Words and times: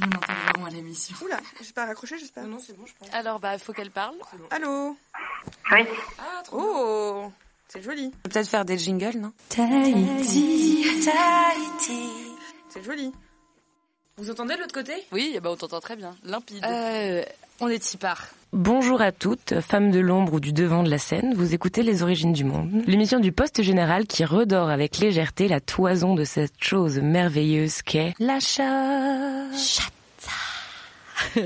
On 0.00 0.04
entend 0.06 0.32
vraiment 0.52 0.66
à 0.66 0.70
l'émission. 0.70 1.14
Oula, 1.24 1.38
j'ai 1.62 1.72
pas 1.72 1.86
raccroché, 1.86 2.18
j'espère. 2.18 2.44
Non, 2.46 2.58
c'est 2.58 2.76
bon, 2.76 2.84
je 2.86 2.92
pense. 2.98 3.08
Alors, 3.14 3.38
bah, 3.40 3.58
faut 3.58 3.72
qu'elle 3.72 3.90
parle. 3.90 4.16
Allô 4.50 4.96
Oui. 5.72 5.80
Ah, 6.18 6.42
trop 6.42 6.58
Oh 6.60 7.32
C'est 7.68 7.82
joli. 7.82 8.06
On 8.06 8.10
peut 8.22 8.30
peut-être 8.30 8.48
faire 8.48 8.64
des 8.64 8.76
jingles, 8.78 9.18
non? 9.18 9.32
Tahiti, 9.48 10.84
Tahiti. 11.04 12.10
C'est 12.68 12.82
joli. 12.82 13.12
Vous 14.16 14.30
entendez 14.30 14.54
de 14.56 14.60
l'autre 14.60 14.74
côté? 14.74 14.94
Oui, 15.12 15.38
bah, 15.42 15.50
on 15.50 15.56
t'entend 15.56 15.80
très 15.80 15.96
bien. 15.96 16.16
Limpide. 16.24 16.64
Euh, 16.64 17.24
on 17.60 17.68
est 17.68 17.94
y 17.94 17.96
part. 17.96 18.26
Bonjour 18.52 19.00
à 19.02 19.10
toutes, 19.10 19.60
femmes 19.60 19.90
de 19.90 19.98
l'ombre 19.98 20.34
ou 20.34 20.40
du 20.40 20.52
devant 20.52 20.84
de 20.84 20.90
la 20.90 20.98
scène, 20.98 21.34
vous 21.34 21.54
écoutez 21.54 21.82
Les 21.82 22.04
Origines 22.04 22.32
du 22.32 22.44
Monde, 22.44 22.84
l'émission 22.86 23.18
du 23.18 23.32
poste 23.32 23.62
général 23.62 24.06
qui 24.06 24.24
redore 24.24 24.70
avec 24.70 24.98
légèreté 24.98 25.48
la 25.48 25.58
toison 25.60 26.14
de 26.14 26.22
cette 26.22 26.54
chose 26.60 27.00
merveilleuse 27.00 27.82
qu'est 27.82 28.14
la 28.20 28.38
chatte. 28.38 28.70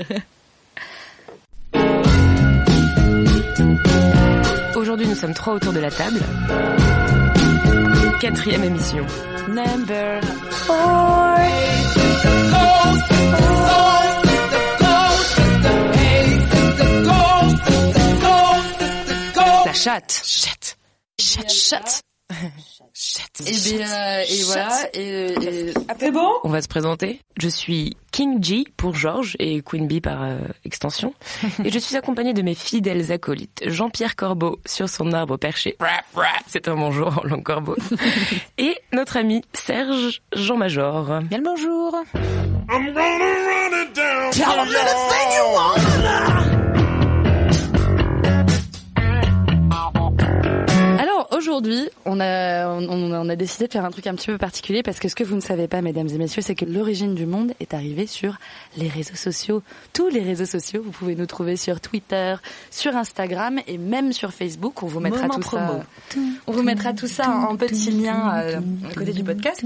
Aujourd'hui, 4.75 5.07
nous 5.07 5.15
sommes 5.15 5.33
trois 5.33 5.55
autour 5.55 5.73
de 5.73 5.79
la 5.79 5.89
table. 5.89 6.19
Quatrième 8.19 8.63
émission. 8.63 9.03
Number 9.47 10.21
four. 10.51 11.39
La 19.79 19.93
chatte. 19.93 20.21
Chatte. 20.25 20.77
Chatte, 21.19 21.51
chatte. 21.53 22.01
Chatte. 22.93 23.41
Et, 23.47 23.75
bien, 23.77 23.87
euh, 23.89 24.23
et 24.29 24.43
voilà. 24.43 24.89
Et, 24.93 24.99
et- 25.69 25.73
C'est 25.99 26.11
bon? 26.11 26.29
On 26.43 26.49
va 26.49 26.61
se 26.61 26.67
présenter. 26.67 27.21
Je 27.39 27.47
suis 27.47 27.95
King 28.11 28.43
G 28.43 28.65
pour 28.75 28.93
Georges 28.95 29.37
et 29.39 29.61
Queen 29.61 29.87
Bee 29.87 30.01
par 30.01 30.21
euh, 30.23 30.37
extension. 30.65 31.13
Et 31.63 31.71
je 31.71 31.79
suis 31.79 31.95
accompagnée 31.95 32.33
de 32.33 32.41
mes 32.41 32.55
fidèles 32.55 33.11
acolytes. 33.13 33.61
Jean-Pierre 33.65 34.15
Corbeau 34.17 34.59
sur 34.65 34.89
son 34.89 35.13
arbre 35.13 35.37
perché. 35.37 35.77
C'est 36.47 36.67
un 36.67 36.75
bonjour 36.75 37.17
en 37.19 37.23
langue 37.27 37.43
corbeau. 37.43 37.77
Et 38.57 38.77
notre 38.91 39.15
ami 39.17 39.41
Serge 39.53 40.21
Jean 40.33 40.57
Major. 40.57 41.21
Bien 41.21 41.37
le 41.37 41.43
bonjour. 41.45 41.95
Alors 44.45 44.65
aujourd'hui, 51.39 51.89
on 52.05 52.19
a, 52.19 52.67
on, 52.67 52.89
on 53.13 53.29
a 53.29 53.35
décidé 53.35 53.67
de 53.67 53.71
faire 53.73 53.85
un 53.85 53.91
truc 53.91 54.05
un 54.07 54.13
petit 54.15 54.27
peu 54.27 54.37
particulier 54.37 54.83
parce 54.83 54.99
que 54.99 55.07
ce 55.07 55.15
que 55.15 55.23
vous 55.23 55.35
ne 55.35 55.41
savez 55.41 55.67
pas, 55.67 55.81
mesdames 55.81 56.07
et 56.09 56.17
messieurs, 56.17 56.41
c'est 56.41 56.53
que 56.55 56.65
l'origine 56.65 57.15
du 57.15 57.25
monde 57.25 57.53
est 57.61 57.73
arrivée 57.73 58.07
sur 58.07 58.35
les 58.77 58.87
réseaux 58.89 59.15
sociaux. 59.15 59.63
Tous 59.93 60.09
les 60.09 60.21
réseaux 60.21 60.45
sociaux, 60.45 60.81
vous 60.83 60.91
pouvez 60.91 61.15
nous 61.15 61.25
trouver 61.25 61.55
sur 61.55 61.79
Twitter, 61.79 62.35
sur 62.71 62.95
Instagram 62.95 63.59
et 63.67 63.77
même 63.77 64.11
sur 64.13 64.33
Facebook. 64.33 64.83
On 64.83 64.87
vous 64.87 64.99
mettra 64.99 65.21
Moment 65.23 65.33
tout 65.35 65.39
promo. 65.41 65.73
ça. 66.11 66.19
On 66.47 66.51
vous 66.51 66.63
mettra 66.63 66.93
tout 66.93 67.07
ça 67.07 67.29
en 67.29 67.55
petit 67.55 67.91
lien 67.91 68.35
euh, 68.37 68.59
à 68.89 68.93
côté 68.93 69.13
du 69.13 69.23
podcast. 69.23 69.63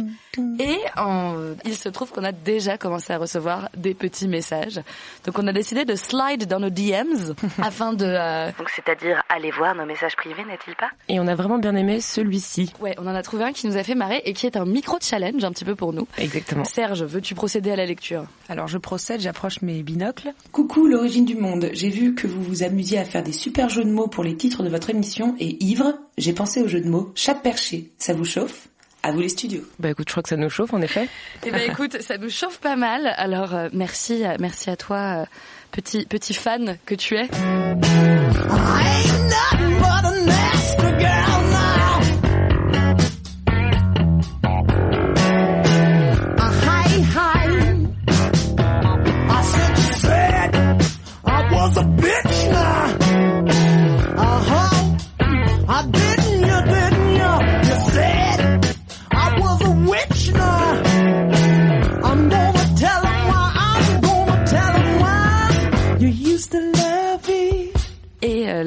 Et 0.60 0.78
en- 0.96 1.36
il 1.66 1.76
se 1.76 1.90
trouve 1.90 2.12
qu'on 2.12 2.24
a 2.24 2.32
déjà 2.32 2.78
commencé 2.78 3.12
à 3.14 3.18
recevoir 3.18 3.70
des 3.76 3.94
petits 3.96 4.28
messages. 4.28 4.80
Donc 5.26 5.40
on 5.40 5.48
a 5.48 5.54
décidé 5.54 5.86
de 5.86 5.96
slide 5.96 6.48
dans 6.48 6.60
nos 6.60 6.70
DMs 6.70 7.34
afin 7.62 7.94
de 7.94 8.06
euh, 8.06 8.52
Donc 8.58 8.70
c'est-à-dire 8.70 9.24
aller 9.30 9.52
voir 9.52 9.74
nos 9.76 9.86
messages 9.86 10.16
privés, 10.16 10.44
n'est-il 10.46 10.76
pas? 10.76 10.90
Et 11.10 11.20
on 11.20 11.28
a 11.28 11.36
vraiment 11.36 11.58
bien 11.64 11.76
aimé 11.78 12.02
celui-ci. 12.02 12.74
Ouais, 12.82 12.94
on 12.98 13.08
en 13.08 13.16
a 13.16 13.24
trouvé 13.24 13.46
un 13.46 13.54
qui 13.54 13.68
nous 13.68 13.78
a 13.78 13.84
fait 13.84 13.96
marrer 13.96 14.22
et 14.26 14.34
qui 14.34 14.46
est 14.46 14.58
un 14.58 14.66
micro-challenge 14.66 15.42
un 15.46 15.52
petit 15.52 15.64
peu 15.64 15.76
pour 15.76 15.94
nous. 15.94 16.06
Exactement. 16.18 16.66
Serge, 16.66 17.04
veux-tu 17.04 17.36
procéder 17.36 17.72
à 17.72 17.78
la 17.78 17.86
lecture? 17.86 18.26
Alors 18.50 18.68
je 18.68 18.78
procède, 18.78 19.22
j'approche 19.22 19.62
mes 19.62 19.82
binocles. 19.82 20.34
Coucou 20.52 20.88
l'origine 20.88 21.24
du 21.24 21.36
monde, 21.36 21.70
j'ai 21.72 21.88
vu 21.88 22.16
que 22.16 22.28
vous 22.28 22.44
vous 22.44 22.64
amusiez 22.64 23.00
à 23.00 23.06
faire 23.06 23.24
des 23.24 23.32
super 23.32 23.70
jeux 23.70 23.86
de 23.86 23.92
mots 23.92 24.08
pour 24.08 24.26
les 24.26 24.36
titres 24.36 24.62
de 24.62 24.68
votre 24.68 24.90
émission 24.90 25.38
et 25.40 25.64
ivre, 25.64 25.94
j'ai 26.18 26.34
pensé 26.34 26.62
au 26.62 26.68
jeu 26.68 26.82
de 26.82 26.90
mots 26.90 27.14
chat 27.16 27.36
perché. 27.36 27.92
Ça 27.98 28.14
vous 28.14 28.26
chauffe? 28.26 28.68
À 29.02 29.14
vous 29.14 29.22
les 29.22 29.30
studios. 29.30 29.64
Bah 29.80 29.92
écoute, 29.92 30.10
je 30.10 30.14
crois 30.14 30.24
que 30.24 30.30
ça 30.30 30.38
nous 30.38 30.50
chauffe 30.50 30.74
en 30.74 30.82
effet. 30.82 31.08
Eh 31.46 31.52
ben 31.52 31.62
écoute, 31.70 32.02
ça 32.02 32.18
nous 32.18 32.30
chauffe 32.30 32.58
pas 32.58 32.76
mal. 32.76 33.14
Alors 33.16 33.56
euh, 33.56 33.70
merci, 33.72 34.26
euh, 34.26 34.36
merci 34.40 34.70
à 34.70 34.76
toi, 34.76 34.98
euh, 34.98 35.26
petit 35.72 36.06
petit 36.06 36.34
fan 36.34 36.78
que 36.86 36.96
tu 36.96 37.16
es. 37.16 37.30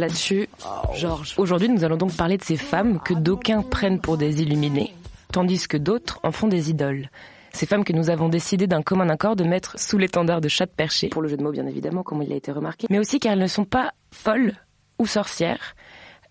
Là-dessus, 0.07 0.49
Georges. 0.95 1.35
Aujourd'hui, 1.37 1.69
nous 1.69 1.83
allons 1.83 1.97
donc 1.97 2.15
parler 2.15 2.39
de 2.39 2.45
ces 2.45 2.57
femmes 2.57 3.01
que 3.01 3.13
d'aucuns 3.13 3.63
prennent 3.63 4.01
pour 4.01 4.17
des 4.17 4.41
illuminées, 4.41 4.95
tandis 5.33 5.67
que 5.67 5.77
d'autres 5.77 6.21
en 6.23 6.31
font 6.31 6.47
des 6.47 6.71
idoles. 6.71 7.11
Ces 7.53 7.67
femmes 7.67 7.83
que 7.83 7.93
nous 7.93 8.09
avons 8.09 8.29
décidé 8.29 8.69
d'un 8.69 8.83
commun 8.83 9.09
accord 9.09 9.35
de 9.35 9.43
mettre 9.43 9.81
sous 9.81 9.99
l'étendard 9.99 10.41
de 10.41 10.47
chat 10.49 10.69
perché, 10.69 11.09
pour 11.09 11.23
le 11.23 11.29
jeu 11.29 11.37
de 11.37 11.43
mots 11.43 11.51
bien 11.51 11.67
évidemment, 11.67 12.05
comme 12.05 12.23
il 12.23 12.33
a 12.33 12.37
été 12.37 12.53
remarqué, 12.53 12.87
mais 12.89 13.01
aussi 13.01 13.19
car 13.19 13.33
elles 13.33 13.41
ne 13.41 13.49
sont 13.49 13.65
pas 13.65 13.95
folles 14.13 14.55
ou 15.01 15.07
sorcières. 15.07 15.75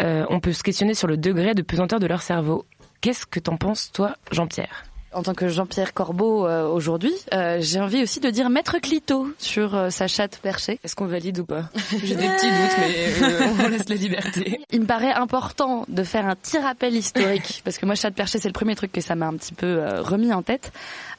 Euh, 0.01 0.25
on 0.29 0.39
peut 0.39 0.53
se 0.53 0.63
questionner 0.63 0.93
sur 0.93 1.07
le 1.09 1.17
degré 1.17 1.53
de 1.53 1.61
pesanteur 1.61 1.99
de 1.99 2.07
leur 2.07 2.21
cerveau. 2.21 2.65
Qu'est-ce 3.01 3.25
que 3.25 3.41
t'en 3.41 3.57
penses, 3.57 3.91
toi, 3.91 4.15
Jean-Pierre? 4.31 4.85
En 5.15 5.23
tant 5.23 5.33
que 5.33 5.47
Jean-Pierre 5.47 5.93
Corbeau 5.93 6.45
euh, 6.45 6.67
aujourd'hui, 6.67 7.13
euh, 7.33 7.59
j'ai 7.61 7.79
envie 7.79 8.03
aussi 8.03 8.19
de 8.19 8.29
dire 8.29 8.49
Maître 8.49 8.79
Clito 8.79 9.29
sur 9.37 9.73
euh, 9.73 9.89
sa 9.89 10.07
chatte 10.07 10.39
perchée. 10.39 10.77
Est-ce 10.83 10.93
qu'on 10.93 11.05
valide 11.05 11.39
ou 11.39 11.45
pas? 11.45 11.69
J'ai 12.03 12.15
des 12.15 12.27
petits 12.27 12.47
doutes, 12.47 12.77
mais 12.77 13.23
euh, 13.23 13.47
on 13.63 13.69
laisse 13.69 13.87
la 13.87 13.95
liberté. 13.95 14.59
Il 14.73 14.81
me 14.81 14.85
paraît 14.85 15.13
important 15.13 15.85
de 15.87 16.03
faire 16.03 16.27
un 16.27 16.35
petit 16.35 16.57
rappel 16.57 16.93
historique, 16.93 17.61
parce 17.63 17.77
que 17.77 17.85
moi, 17.85 17.95
chatte 17.95 18.13
perchée, 18.13 18.39
c'est 18.39 18.49
le 18.49 18.53
premier 18.53 18.75
truc 18.75 18.91
que 18.91 18.99
ça 18.99 19.15
m'a 19.15 19.27
un 19.27 19.37
petit 19.37 19.53
peu 19.53 19.65
euh, 19.65 20.01
remis 20.01 20.33
en 20.33 20.41
tête, 20.41 20.73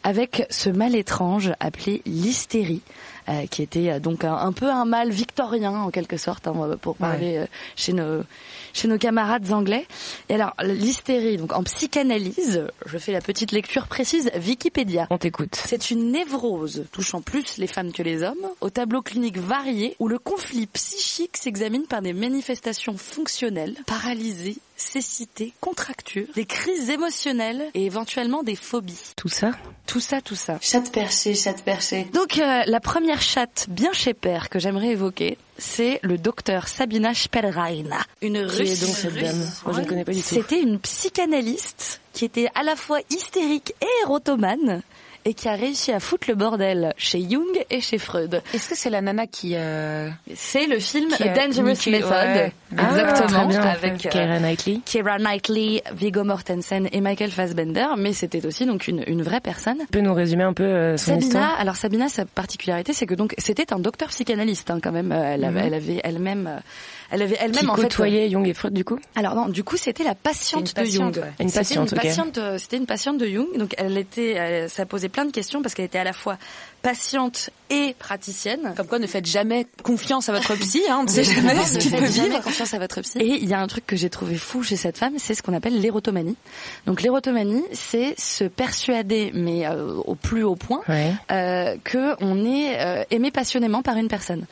avec 0.04 0.46
ce 0.50 0.68
mal 0.68 0.94
étrange 0.94 1.52
appelé 1.58 2.02
l'hystérie. 2.04 2.82
Euh, 3.28 3.46
qui 3.46 3.62
était 3.62 3.90
euh, 3.90 4.00
donc 4.00 4.24
un, 4.24 4.34
un 4.34 4.52
peu 4.52 4.70
un 4.70 4.84
mal 4.84 5.10
victorien 5.10 5.72
en 5.72 5.90
quelque 5.90 6.16
sorte 6.16 6.46
hein, 6.46 6.76
pour 6.80 6.96
parler 6.96 7.38
euh, 7.38 7.46
chez 7.74 7.92
nos 7.92 8.22
chez 8.72 8.88
nos 8.88 8.98
camarades 8.98 9.52
anglais. 9.52 9.86
Et 10.28 10.34
alors 10.34 10.54
l'hystérie 10.62 11.36
donc 11.36 11.52
en 11.52 11.62
psychanalyse, 11.62 12.66
je 12.84 12.98
fais 12.98 13.12
la 13.12 13.20
petite 13.20 13.52
lecture 13.52 13.86
précise 13.86 14.30
Wikipédia. 14.36 15.06
On 15.10 15.18
t'écoute. 15.18 15.60
C'est 15.66 15.90
une 15.90 16.12
névrose 16.12 16.84
touchant 16.92 17.20
plus 17.20 17.58
les 17.58 17.66
femmes 17.66 17.92
que 17.92 18.02
les 18.02 18.22
hommes, 18.22 18.34
au 18.60 18.70
tableau 18.70 19.02
clinique 19.02 19.38
varié, 19.38 19.96
où 19.98 20.08
le 20.08 20.18
conflit 20.18 20.66
psychique 20.66 21.36
s'examine 21.36 21.86
par 21.86 22.02
des 22.02 22.12
manifestations 22.12 22.96
fonctionnelles, 22.96 23.76
paralysées, 23.86 24.58
cécité, 24.76 25.52
contracture, 25.60 26.26
des 26.34 26.44
crises 26.46 26.90
émotionnelles 26.90 27.70
et 27.74 27.86
éventuellement 27.86 28.42
des 28.42 28.56
phobies. 28.56 29.12
Tout 29.16 29.28
ça 29.28 29.52
Tout 29.86 30.00
ça, 30.00 30.20
tout 30.20 30.34
ça. 30.34 30.58
Chatte 30.60 30.92
perché, 30.92 31.34
chatte 31.34 31.62
perché. 31.62 32.04
Donc 32.12 32.38
euh, 32.38 32.62
la 32.66 32.80
première 32.80 33.22
chatte 33.22 33.66
bien 33.68 33.92
chez 33.92 34.14
père 34.14 34.48
que 34.48 34.58
j'aimerais 34.58 34.88
évoquer, 34.88 35.38
c'est 35.58 35.98
le 36.02 36.18
docteur 36.18 36.68
Sabina 36.68 37.14
Spellrein, 37.14 37.66
une 38.22 38.46
Qui 38.46 38.56
russe. 38.56 38.82
est 38.82 38.86
donc 38.86 38.94
cette 38.94 39.14
dame 39.14 39.50
Moi, 39.64 39.74
je 39.74 39.80
ne 39.80 39.86
connais 39.86 40.04
pas 40.04 40.12
du 40.12 40.20
tout. 40.20 40.26
C'était 40.26 40.60
une 40.60 40.78
psychanalyste 40.78 42.00
qui 42.12 42.24
était 42.24 42.48
à 42.54 42.62
la 42.62 42.76
fois 42.76 43.00
hystérique 43.10 43.74
et 43.80 43.86
érotomane 44.04 44.82
et 45.26 45.34
qui 45.34 45.48
a 45.48 45.56
réussi 45.56 45.90
à 45.92 45.98
foutre 46.00 46.28
le 46.30 46.36
bordel 46.36 46.94
chez 46.96 47.20
Jung 47.28 47.44
et 47.68 47.80
chez 47.80 47.98
Freud. 47.98 48.40
Est-ce 48.54 48.68
que 48.70 48.76
c'est 48.76 48.90
la 48.90 49.00
nana 49.02 49.26
qui... 49.26 49.52
Euh... 49.56 50.08
C'est 50.36 50.66
le 50.66 50.78
film 50.78 51.10
Qui 51.10 51.24
a 51.24 51.34
Dangerous 51.34 51.64
Method. 51.90 51.92
ouais. 52.10 52.52
Ah, 52.78 52.90
Exactement. 52.90 53.28
très 53.40 53.46
bien. 53.48 53.60
avec 53.62 54.06
euh, 54.06 54.08
Keira 54.08 54.38
Knightley. 54.38 54.80
Keira 54.86 55.18
Knightley, 55.18 55.82
Viggo 55.94 56.22
Mortensen 56.24 56.88
et 56.92 57.00
Michael 57.00 57.30
Fassbender, 57.32 57.86
mais 57.98 58.12
c'était 58.12 58.46
aussi 58.46 58.66
donc 58.66 58.86
une, 58.88 59.02
une 59.08 59.22
vraie 59.22 59.40
personne. 59.40 59.78
Tu 59.80 59.86
peux 59.88 60.00
nous 60.00 60.14
résumer 60.14 60.44
un 60.44 60.52
peu 60.52 60.62
euh, 60.64 60.96
son 60.96 61.06
Sabina, 61.14 61.26
histoire? 61.26 61.60
alors 61.60 61.76
Sabina, 61.76 62.08
sa 62.08 62.24
particularité, 62.24 62.92
c'est 62.92 63.06
que 63.06 63.14
donc 63.14 63.34
c'était 63.38 63.72
un 63.72 63.78
docteur 63.80 64.08
psychanalyste 64.10 64.70
hein, 64.70 64.78
quand 64.82 64.92
même. 64.92 65.10
Euh, 65.12 65.34
Elle, 65.34 65.44
avait, 65.44 65.60
Mhm. 65.60 65.66
elle 65.66 65.74
avait 65.74 66.00
elle-même, 66.04 66.46
euh, 66.46 66.60
elle 67.10 67.22
avait 67.22 67.36
elle-même 67.40 67.70
en 67.70 67.76
fait. 67.76 67.82
côtoyait 67.82 68.28
Jung 68.30 68.46
et 68.46 68.54
Freud 68.54 68.72
du 68.74 68.84
coup? 68.84 68.98
Alors 69.14 69.34
non, 69.34 69.48
du 69.48 69.62
coup 69.64 69.76
c'était 69.76 70.04
la 70.04 70.14
patiente 70.14 70.72
une 70.76 70.84
de 70.84 70.88
Jung. 70.90 71.16
ouais. 71.16 71.22
Une 71.40 71.48
C'était 71.48 71.60
patiente, 71.60 71.92
une 71.92 71.98
ok. 71.98 72.04
patiente, 72.04 72.38
euh, 72.38 72.58
C'était 72.58 72.76
une 72.76 72.86
patiente 72.86 73.18
de 73.18 73.26
Jung, 73.26 73.56
donc 73.56 73.74
elle 73.78 73.96
était, 73.98 74.32
elle- 74.32 74.70
ça 74.70 74.86
posait 74.86 75.08
plein 75.08 75.24
de 75.24 75.30
questions 75.32 75.62
parce 75.62 75.74
qu'elle 75.74 75.86
était 75.86 75.98
à 75.98 76.04
la 76.04 76.12
fois 76.12 76.38
patiente 76.82 77.50
et 77.68 77.94
praticienne. 77.98 78.72
Comme 78.76 78.86
quoi, 78.86 78.98
ne 79.00 79.06
faites 79.08 79.26
jamais 79.26 79.66
confiance 79.82 80.28
à 80.28 80.32
votre 80.32 80.54
psy, 80.56 80.82
hein, 80.88 80.98
on 81.00 81.02
ne 81.04 81.08
sait 81.08 81.24
jamais 81.24 81.54
faites 81.54 81.66
ce 81.66 81.78
qui 81.78 81.90
peut 81.90 82.06
jamais 82.06 82.28
vivre. 82.28 82.42
confiance 82.42 82.74
à 82.74 82.78
votre 82.78 83.00
psy. 83.00 83.18
Et 83.18 83.26
il 83.42 83.48
y 83.48 83.54
a 83.54 83.60
un 83.60 83.66
truc 83.66 83.86
que 83.86 83.96
j'ai 83.96 84.08
trouvé 84.10 84.36
fou 84.36 84.62
chez 84.62 84.76
cette 84.76 84.98
femme, 84.98 85.14
c'est 85.18 85.34
ce 85.34 85.42
qu'on 85.42 85.54
appelle 85.54 85.80
l'érotomanie. 85.80 86.36
Donc 86.86 87.02
l'érotomanie, 87.02 87.64
c'est 87.72 88.14
se 88.20 88.44
persuader, 88.44 89.32
mais 89.34 89.66
euh, 89.66 89.94
au 90.04 90.14
plus 90.14 90.44
haut 90.44 90.54
point, 90.56 90.80
Ouais. 90.88 91.12
euh, 91.32 91.76
que 91.82 92.14
on 92.22 92.44
est 92.44 92.78
euh, 92.80 93.04
aimé 93.10 93.30
passionnément 93.32 93.82
par 93.82 93.96
une 93.96 94.08
personne. 94.08 94.46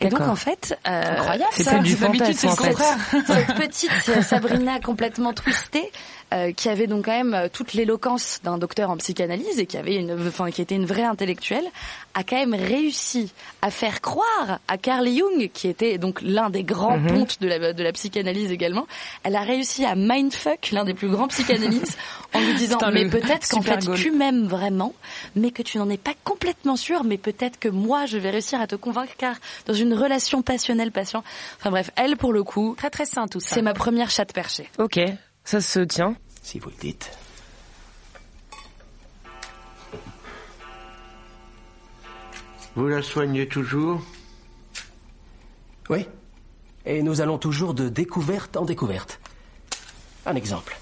Et 0.00 0.08
donc 0.08 0.20
en 0.20 0.36
fait, 0.36 0.78
euh, 0.86 1.02
Incroyable, 1.12 1.50
C'est 1.52 1.62
ça. 1.64 1.72
D'habitude, 1.72 1.96
fantasme, 1.98 2.34
c'est 2.34 2.48
le 2.48 2.56
contraire. 2.56 2.98
cette 3.26 3.54
petite 3.54 3.90
euh, 4.10 4.22
Sabrina 4.22 4.78
complètement 4.80 5.32
twistée, 5.32 5.90
euh, 6.34 6.52
qui 6.52 6.68
avait 6.68 6.86
donc 6.86 7.04
quand 7.04 7.12
même 7.16 7.34
euh, 7.34 7.48
toute 7.52 7.72
l'éloquence 7.74 8.40
d'un 8.42 8.58
docteur 8.58 8.90
en 8.90 8.96
psychanalyse 8.96 9.58
et 9.58 9.66
qui 9.66 9.76
avait 9.76 9.94
une, 9.96 10.12
enfin 10.26 10.50
qui 10.50 10.60
était 10.62 10.74
une 10.74 10.86
vraie 10.86 11.04
intellectuelle, 11.04 11.64
a 12.14 12.24
quand 12.24 12.36
même 12.36 12.54
réussi 12.54 13.32
à 13.62 13.70
faire 13.70 14.00
croire 14.00 14.58
à 14.68 14.76
Carl 14.78 15.06
Jung, 15.08 15.50
qui 15.52 15.68
était 15.68 15.98
donc 15.98 16.20
l'un 16.22 16.50
des 16.50 16.64
grands 16.64 16.98
Mhm. 16.98 17.06
pontes 17.08 17.40
de 17.40 17.48
la 17.48 17.72
de 17.72 17.82
la 17.82 17.92
psychanalyse 17.92 18.50
également, 18.50 18.86
elle 19.22 19.36
a 19.36 19.42
réussi 19.42 19.84
à 19.84 19.94
mindfuck 19.94 20.70
l'un 20.72 20.84
des 20.84 20.94
plus 20.94 21.08
grands 21.08 21.28
psychanalystes 21.28 21.98
en 22.34 22.40
lui 22.40 22.54
disant 22.54 22.78
Putain, 22.78 22.90
mais 22.90 23.06
peut-être 23.08 23.48
qu'en 23.48 23.62
fait 23.62 23.84
goal. 23.86 23.96
tu 23.96 24.10
m'aimes 24.10 24.46
vraiment, 24.46 24.94
mais 25.36 25.50
que 25.50 25.62
tu 25.62 25.78
n'en 25.78 25.88
es 25.90 25.96
pas 25.98 26.14
complètement 26.24 26.76
sûr, 26.76 27.04
mais 27.04 27.18
peut-être 27.18 27.58
que 27.58 27.68
moi 27.68 28.06
je 28.06 28.18
vais 28.18 28.30
réussir 28.30 28.60
à 28.60 28.66
te 28.66 28.74
convaincre 28.76 29.12
car 29.18 29.36
dans 29.66 29.74
une 29.74 29.94
relation 29.94 30.42
passionnelle 30.42 30.90
patient. 30.90 31.22
Enfin 31.60 31.70
bref, 31.70 31.90
elle 31.96 32.16
pour 32.16 32.32
le 32.32 32.42
coup, 32.42 32.74
Très 32.76 32.90
très 32.90 33.04
sain 33.06 33.26
tout 33.28 33.40
ça. 33.40 33.54
c'est 33.54 33.62
ma 33.62 33.74
première 33.74 34.10
chatte 34.10 34.32
perchée. 34.32 34.68
Ok, 34.78 34.98
ça 35.46 35.60
se 35.60 35.80
tient. 35.80 36.16
Si 36.42 36.58
vous 36.58 36.68
le 36.68 36.76
dites. 36.76 37.10
Vous 42.74 42.88
la 42.88 43.00
soignez 43.00 43.48
toujours? 43.48 44.02
Oui. 45.88 46.06
Et 46.84 47.02
nous 47.02 47.20
allons 47.20 47.38
toujours 47.38 47.72
de 47.74 47.88
découverte 47.88 48.56
en 48.56 48.64
découverte. 48.64 49.20
Un 50.26 50.34
exemple. 50.34 50.76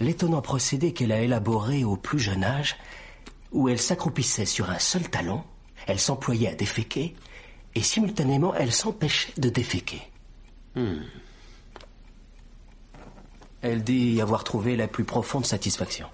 L'étonnant 0.00 0.42
procédé 0.42 0.92
qu'elle 0.92 1.12
a 1.12 1.20
élaboré 1.20 1.84
au 1.84 1.96
plus 1.96 2.18
jeune 2.18 2.42
âge, 2.42 2.76
où 3.52 3.68
elle 3.68 3.80
s'accroupissait 3.80 4.46
sur 4.46 4.70
un 4.70 4.78
seul 4.78 5.08
talon, 5.08 5.44
elle 5.86 6.00
s'employait 6.00 6.48
à 6.48 6.54
déféquer, 6.54 7.14
et 7.74 7.82
simultanément 7.82 8.54
elle 8.54 8.72
s'empêchait 8.72 9.32
de 9.36 9.50
déféquer. 9.50 10.02
Elle 13.62 13.82
dit 13.82 14.20
avoir 14.20 14.44
trouvé 14.44 14.76
la 14.76 14.88
plus 14.88 15.04
profonde 15.04 15.46
satisfaction. 15.46 16.06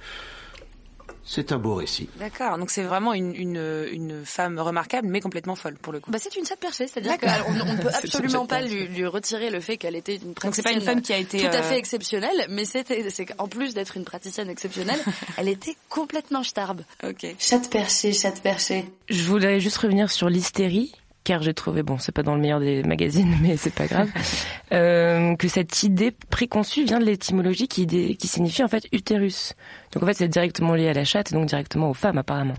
C'est 1.31 1.53
un 1.53 1.59
beau 1.59 1.75
récit. 1.75 2.09
D'accord, 2.19 2.57
donc 2.57 2.71
c'est 2.71 2.83
vraiment 2.83 3.13
une, 3.13 3.35
une, 3.35 3.87
une 3.93 4.25
femme 4.25 4.59
remarquable, 4.59 5.09
mais 5.09 5.21
complètement 5.21 5.57
folle 5.57 5.75
pour 5.75 5.93
le 5.93 6.01
coup. 6.01 6.11
Bah 6.11 6.17
c'est 6.19 6.35
une 6.37 6.47
chatte 6.47 6.59
perchée, 6.59 6.87
c'est-à-dire 6.87 7.19
qu'on 7.19 7.53
ne 7.53 7.77
peut 7.83 7.89
absolument 7.89 8.47
pas 8.47 8.63
lui, 8.63 8.87
lui 8.87 9.05
retirer 9.05 9.51
le 9.51 9.61
fait 9.61 9.77
qu'elle 9.77 9.95
était 9.95 10.17
une 10.17 10.33
praticienne. 10.33 10.45
Donc 10.45 10.55
c'est 10.55 10.63
pas 10.63 10.73
une 10.73 10.81
femme 10.81 11.03
qui 11.03 11.13
a 11.13 11.19
été, 11.19 11.41
tout 11.41 11.47
à 11.49 11.57
euh, 11.57 11.63
fait 11.63 11.77
exceptionnelle, 11.77 12.47
mais 12.49 12.65
c'était, 12.65 13.11
c'est 13.11 13.27
qu'en 13.27 13.47
plus 13.47 13.75
d'être 13.75 13.99
une 13.99 14.07
praticienne 14.07 14.49
exceptionnelle, 14.49 15.01
elle 15.37 15.49
était 15.49 15.77
complètement 15.91 16.43
starbe. 16.43 16.81
Ok. 17.05 17.27
Chatte 17.39 17.69
perchée, 17.69 18.15
chatte 18.15 18.41
perchée. 18.41 18.87
Je 19.11 19.23
voulais 19.25 19.61
juste 19.61 19.77
revenir 19.77 20.11
sur 20.11 20.31
l'hystérie, 20.31 20.95
car 21.29 21.43
j'ai 21.43 21.53
trouvé, 21.53 21.83
bon, 21.83 21.99
c'est 21.99 22.11
pas 22.11 22.23
dans 22.23 22.35
le 22.35 22.41
meilleur 22.41 22.59
des 22.59 22.83
magazines, 22.85 23.37
mais 23.43 23.59
c'est 23.59 23.75
pas 23.75 23.87
grave, 23.87 24.09
euh, 24.73 25.37
que 25.37 25.47
cette 25.47 25.83
idée 25.83 26.11
préconçue 26.11 26.85
vient 26.85 26.99
de 26.99 27.05
l'étymologie 27.05 27.69
qui, 27.69 27.87
signifie 28.25 28.65
en 28.65 28.69
fait 28.69 28.89
utérus. 28.93 29.53
Donc 29.93 30.03
en 30.03 30.07
fait, 30.07 30.15
c'est 30.15 30.29
directement 30.29 30.73
lié 30.73 30.89
à 30.89 30.95
la 30.95 31.05
chatte 31.05 31.31
et 31.31 31.35
donc 31.35 31.45
directement 31.45 31.91
aux 31.91 31.95
femmes 31.95 32.17
apparemment. 32.17 32.55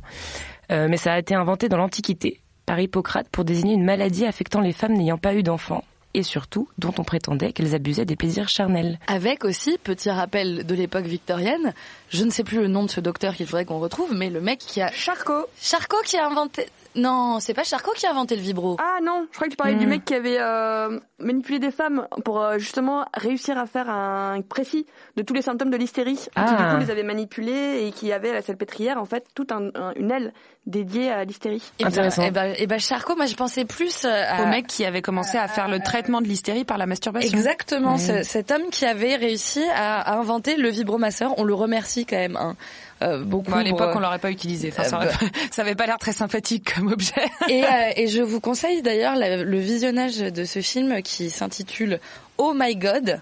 Euh, 0.72 0.88
mais 0.88 0.98
ça 0.98 1.14
a 1.14 1.18
été 1.18 1.34
inventé 1.34 1.68
dans 1.68 1.78
l'Antiquité 1.78 2.42
par 2.68 2.80
Hippocrate 2.80 3.28
pour 3.32 3.44
désigner 3.44 3.74
une 3.74 3.84
maladie 3.84 4.28
affectant 4.28 4.62
les 4.62 4.72
femmes 4.72 4.94
n'ayant 4.94 5.18
pas 5.18 5.34
eu 5.34 5.42
d'enfants 5.42 5.84
et 6.14 6.24
surtout 6.24 6.68
dont 6.78 6.94
on 6.98 7.04
prétendait 7.04 7.54
qu'elles 7.54 7.74
abusaient 7.74 8.06
des 8.06 8.16
plaisirs 8.16 8.50
charnels. 8.50 9.00
Avec 9.08 9.46
aussi, 9.46 9.78
petit 9.84 10.10
rappel 10.10 10.66
de 10.66 10.76
l'époque 10.76 11.06
victorienne, 11.06 11.74
je 12.10 12.24
ne 12.24 12.30
sais 12.30 12.44
plus 12.44 12.60
le 12.60 12.68
nom 12.68 12.84
de 12.84 12.90
ce 12.90 13.00
docteur 13.00 13.36
qu'il 13.36 13.46
faudrait 13.46 13.66
qu'on 13.66 13.80
retrouve, 13.80 14.14
mais 14.14 14.30
le 14.30 14.42
mec 14.42 14.60
qui 14.60 14.82
a... 14.82 14.92
Charcot. 14.92 15.46
Charcot 15.60 16.02
qui 16.06 16.18
a 16.18 16.28
inventé... 16.28 16.68
Non, 16.96 17.40
c'est 17.40 17.54
pas 17.54 17.64
Charcot 17.64 17.92
qui 17.96 18.06
a 18.08 18.12
inventé 18.12 18.36
le 18.36 18.42
vibro. 18.42 18.76
Ah 18.80 18.98
non, 19.04 19.28
je 19.32 19.36
crois 19.36 19.46
que 19.48 19.52
tu 19.52 19.58
parlais 19.58 19.76
Hmm. 19.76 19.80
du 19.80 19.86
mec 19.88 20.06
qui 20.06 20.16
avait 20.16 20.38
euh, 20.40 21.00
manipulé 21.20 21.60
des 21.60 21.70
femmes 21.72 22.08
pour 22.26 22.42
euh, 22.42 22.58
justement 22.58 23.06
réussir 23.14 23.58
à 23.60 23.68
faire 23.68 23.90
un 23.90 24.42
précis 24.42 24.86
de 25.16 25.22
tous 25.22 25.34
les 25.36 25.42
symptômes 25.44 25.70
de 25.70 25.78
l'hystérie. 25.78 26.16
Qui 26.16 26.24
du 26.26 26.30
Ah. 26.36 26.74
coup 26.74 26.80
les 26.82 26.90
avait 26.90 27.04
manipulés 27.04 27.86
et 27.86 27.92
qui 27.92 28.12
avait 28.12 28.32
à 28.32 28.34
la 28.34 28.42
salpêtrière 28.42 28.98
en 29.00 29.06
fait 29.06 29.26
toute 29.36 29.52
un, 29.52 29.70
un- 29.76 29.94
une 29.96 30.10
aile 30.12 30.34
dédiée 30.66 31.10
à 31.10 31.24
l'hystérie. 31.24 31.62
Et 31.80 31.84
ben, 31.84 31.88
Intéressant. 31.90 32.24
et 32.24 32.32
ben, 32.32 32.54
et 32.58 32.68
ben 32.68 32.80
Charcot, 32.80 33.16
moi 33.16 33.26
je 33.26 33.34
pensais 33.36 33.66
plus 33.66 34.06
euh, 34.06 34.24
à... 34.28 34.44
Au 34.44 34.46
mec 34.48 34.68
qui 34.68 34.86
avait 34.86 35.02
commencé 35.02 35.38
à 35.38 35.48
faire 35.48 35.68
le 35.68 35.80
traitement 35.80 36.22
de 36.22 36.28
l'hystérie 36.28 36.64
par 36.66 36.78
la 36.78 36.86
masturbation. 36.86 37.36
Exactement, 37.38 37.98
ce- 37.98 38.24
cet 38.24 38.52
homme 38.52 38.70
qui 38.72 38.86
avait 38.86 39.16
réussi 39.16 39.64
à, 39.76 40.00
à 40.02 40.16
inventer 40.18 40.56
le 40.58 40.70
vibromasseur, 40.70 41.34
on 41.38 41.44
le 41.44 41.54
remercie 41.56 42.06
quand 42.06 42.18
même 42.18 42.36
hein, 42.38 42.56
euh, 43.02 43.24
beaucoup. 43.24 43.50
Bon, 43.52 43.58
à 43.58 43.64
l'époque, 43.64 43.88
pour, 43.92 43.98
on 43.98 44.00
l'aurait 44.00 44.20
pas 44.20 44.30
utilisé. 44.30 44.72
Enfin, 44.72 44.84
euh, 44.84 44.90
ça, 44.90 44.98
aurait 44.98 45.08
pas- 45.08 45.26
ça 45.52 45.62
avait 45.64 45.76
pas 45.76 45.88
l'air 45.88 45.98
très 45.98 46.14
sympathique 46.14 46.76
comme 46.76 46.92
objet. 46.92 47.14
et, 47.48 47.64
euh, 47.64 47.68
et 47.96 48.08
je 48.08 48.22
vous 48.22 48.40
conseille 48.42 48.82
d'ailleurs 48.84 49.16
le 49.16 49.58
visionnage 49.60 50.18
de 50.18 50.44
ce 50.44 50.62
film 50.62 51.02
qui 51.02 51.30
s'intitule 51.32 52.00
Oh 52.38 52.54
My 52.56 52.76
God 52.76 53.20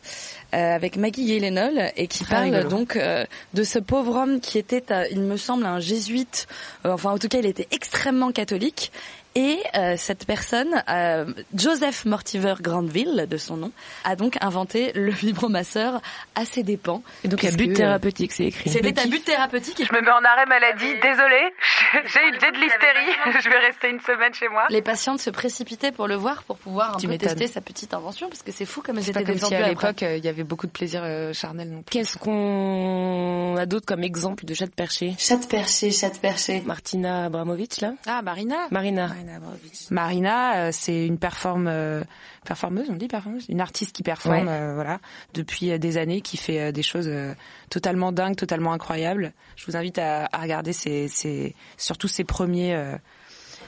euh, 0.53 0.75
avec 0.75 0.95
Maggie 0.97 1.25
Gyllenhaal 1.27 1.91
et 1.97 2.07
qui 2.07 2.23
Très 2.23 2.35
parle 2.35 2.45
rigolo. 2.55 2.69
donc 2.69 2.95
euh, 2.95 3.25
de 3.53 3.63
ce 3.63 3.79
pauvre 3.79 4.15
homme 4.15 4.39
qui 4.39 4.57
était, 4.57 4.91
euh, 4.91 5.05
il 5.11 5.19
me 5.21 5.38
semble, 5.38 5.65
un 5.65 5.79
jésuite. 5.79 6.47
euh, 6.85 6.91
enfin, 6.91 7.11
en 7.11 7.17
tout 7.17 7.27
cas, 7.27 7.39
il 7.39 7.45
était 7.45 7.67
extrêmement 7.71 8.31
catholique. 8.31 8.91
Et 9.35 9.59
euh, 9.75 9.94
cette 9.97 10.25
personne, 10.25 10.83
euh, 10.89 11.25
Joseph 11.53 12.05
Mortimer 12.05 12.55
Granville, 12.59 13.27
de 13.29 13.38
son 13.38 13.55
nom, 13.57 13.71
a 14.03 14.15
donc 14.15 14.35
inventé 14.41 14.91
le 14.95 15.11
vibromasseur 15.47 16.01
à 16.33 16.44
ses 16.44 16.63
dépens. 16.63 17.03
Et 17.23 17.27
donc 17.27 17.43
à 17.43 17.51
but 17.51 17.71
thérapeutique, 17.73 18.31
c'est 18.31 18.45
écrit. 18.45 18.67
C'était 18.71 19.00
à 19.00 19.05
but 19.05 19.23
thérapeutique. 19.23 19.79
Et 19.79 19.85
Je 19.85 19.93
me 19.93 20.01
mets 20.01 20.09
en 20.09 20.23
arrêt 20.23 20.47
maladie, 20.47 20.91
désolée. 21.03 21.53
J'ai 22.06 22.19
j'ai 22.39 22.51
de 22.51 22.57
l'hystérie. 22.57 23.41
Je 23.44 23.50
vais 23.50 23.60
rester 23.60 23.89
une 23.89 24.00
semaine 24.01 24.34
chez 24.34 24.48
moi. 24.50 24.65
les 24.70 24.82
patientes 24.82 25.20
se 25.20 25.29
précipitaient 25.29 25.91
pour 25.91 26.08
le 26.08 26.15
voir, 26.15 26.44
pour 26.44 26.58
pouvoir 26.58 26.96
un 26.96 26.98
Tu 26.98 27.08
peu 27.08 27.17
tester 27.17 27.48
sa 27.48 27.62
petite 27.62 27.94
invention, 27.94 28.29
parce 28.29 28.44
que 28.44 28.51
c'est 28.51 28.65
fou 28.65 28.82
comme 28.82 28.98
pas 28.98 29.24
comme 29.24 29.38
si 29.38 29.56
à 29.56 29.67
l'époque, 29.67 30.03
euh, 30.03 30.17
il 30.17 30.25
y 30.25 30.27
avait 30.27 30.44
beaucoup 30.44 30.67
de 30.67 30.72
plaisir 30.72 31.01
euh, 31.03 31.34
charnel 31.34 31.70
non 31.70 31.82
plus. 31.84 31.91
Qu'est-ce 31.91 32.17
qu'on 32.17 33.56
a 33.58 33.65
d'autre 33.65 33.86
comme 33.86 34.03
exemple 34.03 34.46
de 34.46 34.53
chatte 34.53 34.75
perchée 34.75 35.15
Chatte 35.17 35.48
perchée, 35.48 35.91
chatte 35.91 36.20
perchée. 36.20 36.62
Martina 36.65 37.25
Abramovic 37.25 37.82
là? 37.82 37.94
Ah, 38.06 38.22
Marina. 38.22 38.67
Marina. 38.72 39.08
Marina 39.08 39.36
Abramovic. 39.36 39.91
Marina, 39.91 40.56
euh, 40.58 40.70
c'est 40.72 41.06
une 41.06 41.17
performe, 41.17 41.67
euh, 41.67 42.03
performeuse, 42.48 42.88
on 42.89 42.96
dit 42.96 43.08
performeuse, 43.08 43.46
une 43.50 43.62
artiste 43.62 43.96
qui 43.96 44.01
performe, 44.04 44.48
Ouais. 44.48 44.51
euh, 44.51 44.74
voilà, 44.74 45.00
depuis 45.34 45.72
euh, 45.72 45.77
des 45.77 45.98
années, 45.98 46.22
qui 46.22 46.38
fait 46.38 46.60
euh, 46.62 46.72
des 46.72 46.82
choses 46.84 47.10
totalement 47.70 48.12
dingues, 48.12 48.36
totalement 48.36 48.74
incroyables. 48.74 49.34
Je 49.56 49.66
vous 49.68 49.75
invite 49.77 50.00
à, 50.00 50.27
à 50.32 50.39
regarder 50.42 50.74
ses, 50.74 51.08
ses- 51.08 51.54
surtout 51.77 52.08
ses 52.08 52.24
premiers, 52.24 52.74
euh, 52.75 52.96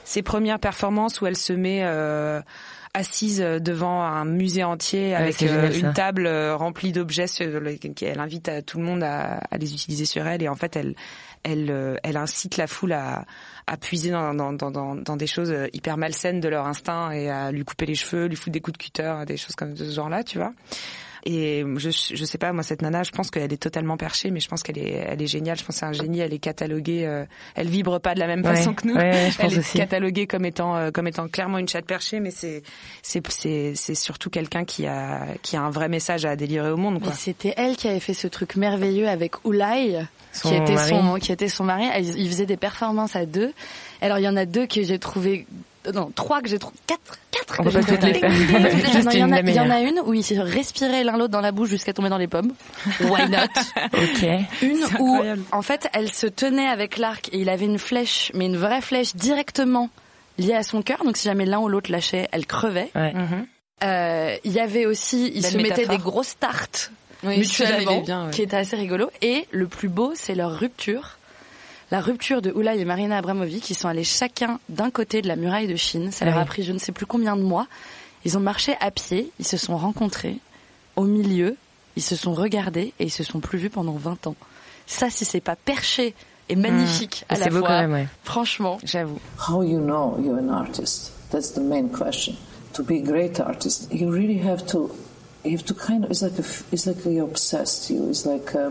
ses 0.04 0.22
premières 0.22 0.58
performances 0.58 1.20
où 1.20 1.26
elle 1.26 1.36
se 1.36 1.52
met 1.52 1.80
euh, 1.84 2.40
assise 2.94 3.38
devant 3.38 4.02
un 4.02 4.24
musée 4.24 4.64
entier 4.64 5.14
avec 5.14 5.38
génial, 5.38 5.76
une 5.76 5.92
table 5.92 6.26
remplie 6.54 6.90
d'objets 6.90 7.26
elle 8.02 8.18
invite 8.18 8.50
tout 8.66 8.78
le 8.78 8.84
monde 8.84 9.04
à, 9.04 9.34
à 9.50 9.58
les 9.58 9.72
utiliser 9.74 10.04
sur 10.06 10.26
elle 10.26 10.42
et 10.42 10.48
en 10.48 10.56
fait 10.56 10.74
elle 10.74 10.96
elle 11.42 11.70
euh, 11.70 11.96
elle 12.02 12.16
incite 12.16 12.56
la 12.56 12.66
foule 12.66 12.92
à 12.92 13.24
à 13.66 13.76
puiser 13.76 14.10
dans 14.10 14.34
dans 14.34 14.52
dans 14.52 14.94
dans, 14.96 15.16
des 15.16 15.26
choses 15.26 15.50
euh, 15.52 15.68
hyper 15.72 15.96
malsaines 15.96 16.40
de 16.40 16.48
leur 16.48 16.66
instinct 16.66 17.12
et 17.12 17.30
à 17.30 17.52
lui 17.52 17.64
couper 17.64 17.86
les 17.86 17.94
cheveux, 17.94 18.26
lui 18.26 18.36
foutre 18.36 18.52
des 18.52 18.60
coups 18.60 18.76
de 18.78 18.82
cutter, 18.82 19.14
des 19.26 19.36
choses 19.36 19.54
comme 19.54 19.74
de 19.74 19.84
ce 19.84 19.94
genre-là, 19.94 20.24
tu 20.24 20.38
vois. 20.38 20.52
Et 21.26 21.64
je 21.76 21.90
je 21.90 22.24
sais 22.24 22.38
pas 22.38 22.52
moi 22.52 22.62
cette 22.62 22.80
nana, 22.82 23.02
je 23.02 23.10
pense 23.10 23.30
qu'elle 23.30 23.52
est 23.52 23.62
totalement 23.62 23.96
perchée, 23.98 24.30
mais 24.30 24.40
je 24.40 24.48
pense 24.48 24.62
qu'elle 24.62 24.78
est 24.78 24.90
elle 25.06 25.20
est 25.20 25.26
géniale. 25.26 25.58
Je 25.58 25.64
pense 25.64 25.76
que 25.76 25.80
c'est 25.80 25.86
un 25.86 25.92
génie. 25.92 26.20
Elle 26.20 26.32
est 26.32 26.38
cataloguée, 26.38 27.04
euh, 27.06 27.26
elle 27.54 27.68
vibre 27.68 28.00
pas 28.00 28.14
de 28.14 28.20
la 28.20 28.26
même 28.26 28.40
Ouais, 28.40 28.56
façon 28.56 28.72
que 28.72 28.86
nous. 28.88 28.94
ouais, 28.94 29.26
pense 29.26 29.36
elle 29.40 29.52
est 29.52 29.58
aussi. 29.58 29.76
cataloguée 29.78 30.26
comme 30.26 30.46
étant 30.46 30.76
euh, 30.76 30.90
comme 30.90 31.06
étant 31.06 31.28
clairement 31.28 31.58
une 31.58 31.68
chatte 31.68 31.84
perchée, 31.84 32.20
mais 32.20 32.30
c'est 32.30 32.62
c'est 33.02 33.20
c'est 33.30 33.74
c'est 33.74 33.94
surtout 33.94 34.30
quelqu'un 34.30 34.64
qui 34.64 34.86
a 34.86 35.26
qui 35.42 35.56
a 35.56 35.60
un 35.60 35.70
vrai 35.70 35.88
message 35.90 36.24
à 36.24 36.36
délivrer 36.36 36.70
au 36.70 36.78
monde. 36.78 37.02
Quoi. 37.02 37.12
C'était 37.12 37.52
elle 37.58 37.76
qui 37.76 37.86
avait 37.88 38.00
fait 38.00 38.14
ce 38.14 38.26
truc 38.26 38.56
merveilleux 38.56 39.06
avec 39.08 39.44
Oulai. 39.44 40.00
Son 40.32 40.48
qui 40.50 40.54
était 40.56 40.74
mari. 40.74 40.88
son 40.90 41.14
qui 41.16 41.32
était 41.32 41.48
son 41.48 41.64
mari. 41.64 41.84
Ils, 41.98 42.18
ils 42.18 42.28
faisaient 42.28 42.46
des 42.46 42.56
performances 42.56 43.16
à 43.16 43.26
deux. 43.26 43.52
Alors 44.00 44.18
il 44.18 44.22
y 44.22 44.28
en 44.28 44.36
a 44.36 44.46
deux 44.46 44.66
que 44.66 44.82
j'ai 44.82 44.98
trouvé 44.98 45.46
non, 45.94 46.10
trois 46.14 46.42
que 46.42 46.48
j'ai 46.48 46.58
trouvé, 46.58 46.76
quatre, 46.86 47.18
quatre 47.30 47.56
On 47.58 47.64
que 47.64 47.70
j'ai 47.70 47.80
trouvé. 47.80 48.20
il 49.12 49.18
y 49.18 49.24
en 49.24 49.32
a, 49.32 49.40
la 49.40 49.40
il 49.40 49.54
y 49.54 49.60
en 49.60 49.70
a 49.70 49.78
meilleure. 49.78 49.92
une 49.92 50.00
où 50.04 50.12
ils 50.12 50.22
se 50.22 50.34
respiraient 50.34 51.04
l'un 51.04 51.16
l'autre 51.16 51.32
dans 51.32 51.40
la 51.40 51.52
bouche 51.52 51.70
jusqu'à 51.70 51.94
tomber 51.94 52.10
dans 52.10 52.18
les 52.18 52.26
pommes. 52.28 52.52
Why 53.00 53.30
not? 53.30 53.38
Ok. 53.94 54.28
Une 54.60 54.84
où, 54.98 55.18
en 55.52 55.62
fait, 55.62 55.88
elle 55.94 56.12
se 56.12 56.26
tenait 56.26 56.66
avec 56.68 56.98
l'arc 56.98 57.30
et 57.32 57.38
il 57.38 57.48
avait 57.48 57.64
une 57.64 57.78
flèche, 57.78 58.30
mais 58.34 58.44
une 58.44 58.58
vraie 58.58 58.82
flèche 58.82 59.16
directement 59.16 59.88
liée 60.38 60.54
à 60.54 60.62
son 60.62 60.82
cœur. 60.82 61.02
Donc 61.02 61.16
si 61.16 61.24
jamais 61.28 61.46
l'un 61.46 61.60
ou 61.60 61.68
l'autre 61.68 61.90
lâchait, 61.90 62.28
elle 62.30 62.46
crevait. 62.46 62.90
Ouais. 62.94 63.14
Euh, 63.82 64.36
Il 64.44 64.52
y 64.52 64.60
avait 64.60 64.84
aussi, 64.84 65.32
ils 65.34 65.44
se 65.44 65.56
mettaient 65.56 65.70
métaphore. 65.70 65.96
des 65.96 66.02
grosses 66.02 66.38
tartes 66.38 66.92
Oui, 67.22 67.38
mutuellement, 67.38 68.00
bien, 68.00 68.26
ouais. 68.26 68.30
qui 68.30 68.42
était 68.42 68.56
assez 68.56 68.76
rigolo. 68.76 69.10
Et 69.22 69.46
le 69.50 69.66
plus 69.66 69.88
beau, 69.88 70.12
c'est 70.14 70.34
leur 70.34 70.52
rupture. 70.58 71.16
La 71.90 72.00
rupture 72.00 72.40
de 72.40 72.50
Oulay 72.52 72.78
et 72.78 72.84
Marina 72.84 73.18
Abramovic, 73.18 73.62
qui 73.64 73.74
sont 73.74 73.88
allés 73.88 74.04
chacun 74.04 74.60
d'un 74.68 74.90
côté 74.90 75.22
de 75.22 75.28
la 75.28 75.36
muraille 75.36 75.66
de 75.66 75.76
Chine. 75.76 76.12
Ça 76.12 76.24
Ah 76.24 76.30
leur 76.30 76.38
a 76.38 76.40
oui. 76.42 76.46
pris 76.46 76.62
je 76.62 76.72
ne 76.72 76.78
sais 76.78 76.92
plus 76.92 77.06
combien 77.06 77.36
de 77.36 77.42
mois. 77.42 77.66
Ils 78.24 78.36
ont 78.38 78.40
marché 78.40 78.76
à 78.80 78.90
pied, 78.90 79.32
ils 79.38 79.46
se 79.46 79.56
sont 79.56 79.76
rencontrés 79.76 80.36
au 80.96 81.04
milieu, 81.04 81.56
ils 81.96 82.02
se 82.02 82.14
sont 82.16 82.32
regardés 82.32 82.92
et 82.98 83.04
ils 83.04 83.10
se 83.10 83.24
sont 83.24 83.40
plus 83.40 83.58
vus 83.58 83.70
pendant 83.70 83.94
20 83.94 84.26
ans. 84.28 84.36
Ça, 84.86 85.10
si 85.10 85.24
c'est 85.24 85.40
pas 85.40 85.56
perché 85.56 86.14
et 86.48 86.56
magnifique 86.56 87.24
Et 87.30 87.34
à 87.34 87.38
la 87.38 87.44
c'est 87.44 87.50
beau 87.50 87.58
fois, 87.60 87.68
quand 87.68 87.78
même, 87.80 87.92
ouais. 87.92 88.08
franchement, 88.24 88.78
J'avoue. 88.84 89.18
How 89.48 89.62
you 89.62 89.78
know 89.80 90.16
you're 90.22 90.38
an 90.38 90.48
artist? 90.52 91.12
That's 91.30 91.52
the 91.54 91.60
main 91.60 91.88
question. 91.88 92.34
To 92.74 92.82
be 92.84 92.92
a 92.92 93.02
great 93.02 93.40
artist, 93.40 93.88
you 93.92 94.10
really 94.10 94.38
have 94.46 94.64
to, 94.66 94.90
you 95.44 95.52
have 95.52 95.64
to 95.66 95.74
kind 95.74 96.04
of. 96.04 96.10
It's 96.10 96.22
like 96.22 96.38
a, 96.38 96.42
f- 96.42 96.64
it's 96.72 96.86
like 96.86 97.04
you're 97.04 97.24
obsessed. 97.24 97.90
You, 97.90 98.08
it's 98.10 98.26
like, 98.26 98.54
uh, 98.54 98.70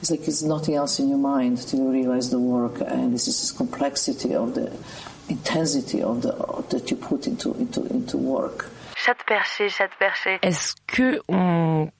it's 0.00 0.10
like 0.10 0.20
there's 0.20 0.42
nothing 0.42 0.74
else 0.74 0.98
in 0.98 1.08
your 1.08 1.18
mind 1.18 1.58
till 1.58 1.80
you 1.80 1.90
realize 1.90 2.30
the 2.30 2.38
work, 2.38 2.80
and 2.80 3.12
this 3.12 3.26
is 3.28 3.40
this 3.40 3.52
complexity 3.52 4.34
of 4.34 4.54
the 4.54 4.70
intensity 5.28 6.02
of 6.02 6.22
the 6.22 6.32
that 6.70 6.90
you 6.90 6.96
put 6.96 7.26
into 7.26 7.54
into 7.54 7.84
into 7.86 8.16
work. 8.18 8.66
Chatte 8.96 9.24
perchée, 9.26 9.68
chatte 9.68 9.92
perchée. 9.98 10.38
Est-ce 10.42 10.74
que 10.86 11.20
on 11.28 11.90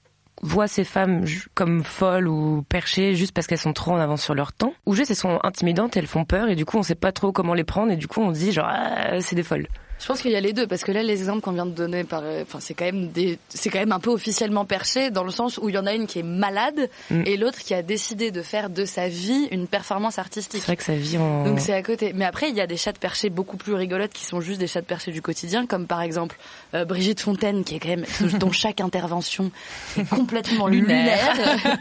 voit 0.41 0.67
ces 0.67 0.83
femmes 0.83 1.25
comme 1.53 1.83
folles 1.83 2.27
ou 2.27 2.63
perchées 2.67 3.15
juste 3.15 3.33
parce 3.33 3.47
qu'elles 3.47 3.57
sont 3.57 3.73
trop 3.73 3.91
en 3.91 3.99
avance 3.99 4.23
sur 4.23 4.35
leur 4.35 4.53
temps? 4.53 4.73
Ou 4.85 4.93
juste 4.95 5.09
elles 5.11 5.17
sont 5.17 5.39
intimidantes, 5.43 5.97
elles 5.97 6.07
font 6.07 6.25
peur 6.25 6.49
et 6.49 6.55
du 6.55 6.65
coup 6.65 6.77
on 6.77 6.83
sait 6.83 6.95
pas 6.95 7.11
trop 7.11 7.31
comment 7.31 7.53
les 7.53 7.63
prendre 7.63 7.91
et 7.91 7.95
du 7.97 8.07
coup 8.07 8.21
on 8.21 8.33
se 8.33 8.39
dit 8.39 8.51
genre 8.51 8.67
ah, 8.69 9.21
c'est 9.21 9.35
des 9.35 9.43
folles. 9.43 9.67
Je 9.97 10.07
pense 10.07 10.21
qu'il 10.21 10.31
y 10.31 10.35
a 10.35 10.41
les 10.41 10.51
deux 10.53 10.67
parce 10.67 10.83
que 10.83 10.91
là 10.91 11.01
les 11.03 11.13
exemples 11.13 11.41
qu'on 11.41 11.53
vient 11.53 11.65
de 11.65 11.71
donner 11.71 12.03
par 12.03 12.21
euh, 12.23 12.43
enfin 12.43 12.59
c'est 12.59 12.73
quand 12.73 12.85
même 12.85 13.07
des 13.07 13.39
c'est 13.49 13.69
quand 13.69 13.79
même 13.79 13.93
un 13.93 13.99
peu 13.99 14.09
officiellement 14.11 14.65
perché 14.65 15.09
dans 15.09 15.23
le 15.23 15.31
sens 15.31 15.57
où 15.57 15.69
il 15.69 15.75
y 15.75 15.77
en 15.77 15.85
a 15.85 15.93
une 15.93 16.05
qui 16.05 16.19
est 16.19 16.23
malade 16.23 16.89
Mm. 17.09 17.21
et 17.25 17.37
l'autre 17.37 17.59
qui 17.59 17.73
a 17.73 17.81
décidé 17.81 18.31
de 18.31 18.41
faire 18.41 18.69
de 18.69 18.83
sa 18.85 19.07
vie 19.07 19.47
une 19.51 19.67
performance 19.67 20.17
artistique. 20.19 20.61
C'est 20.61 20.67
vrai 20.67 20.75
que 20.75 20.83
ça 20.83 20.95
vit 20.95 21.17
en 21.17 21.43
Donc 21.45 21.59
c'est 21.59 21.73
à 21.73 21.81
côté. 21.83 22.13
Mais 22.15 22.25
après, 22.25 22.49
il 22.49 22.55
y 22.55 22.61
a 22.61 22.67
des 22.67 22.77
chattes 22.77 22.97
perchées 22.99 23.29
beaucoup 23.29 23.57
plus 23.57 23.73
rigolotes 23.73 24.11
qui 24.11 24.25
sont 24.25 24.41
juste 24.41 24.59
des 24.59 24.67
chattes 24.67 24.85
perchées 24.85 25.11
du 25.11 25.21
quotidien, 25.21 25.65
comme 25.67 25.85
par 25.87 26.01
exemple 26.01 26.35
euh, 26.73 26.83
Brigitte 26.85 27.21
Fontaine, 27.21 27.63
qui 27.63 27.75
est 27.75 27.79
quand 27.79 27.89
même 27.89 28.05
dont 28.39 28.51
chaque 28.51 28.81
intervention 28.81 29.51
est 29.97 30.07
complètement 30.09 30.67
lunaire. 30.67 31.35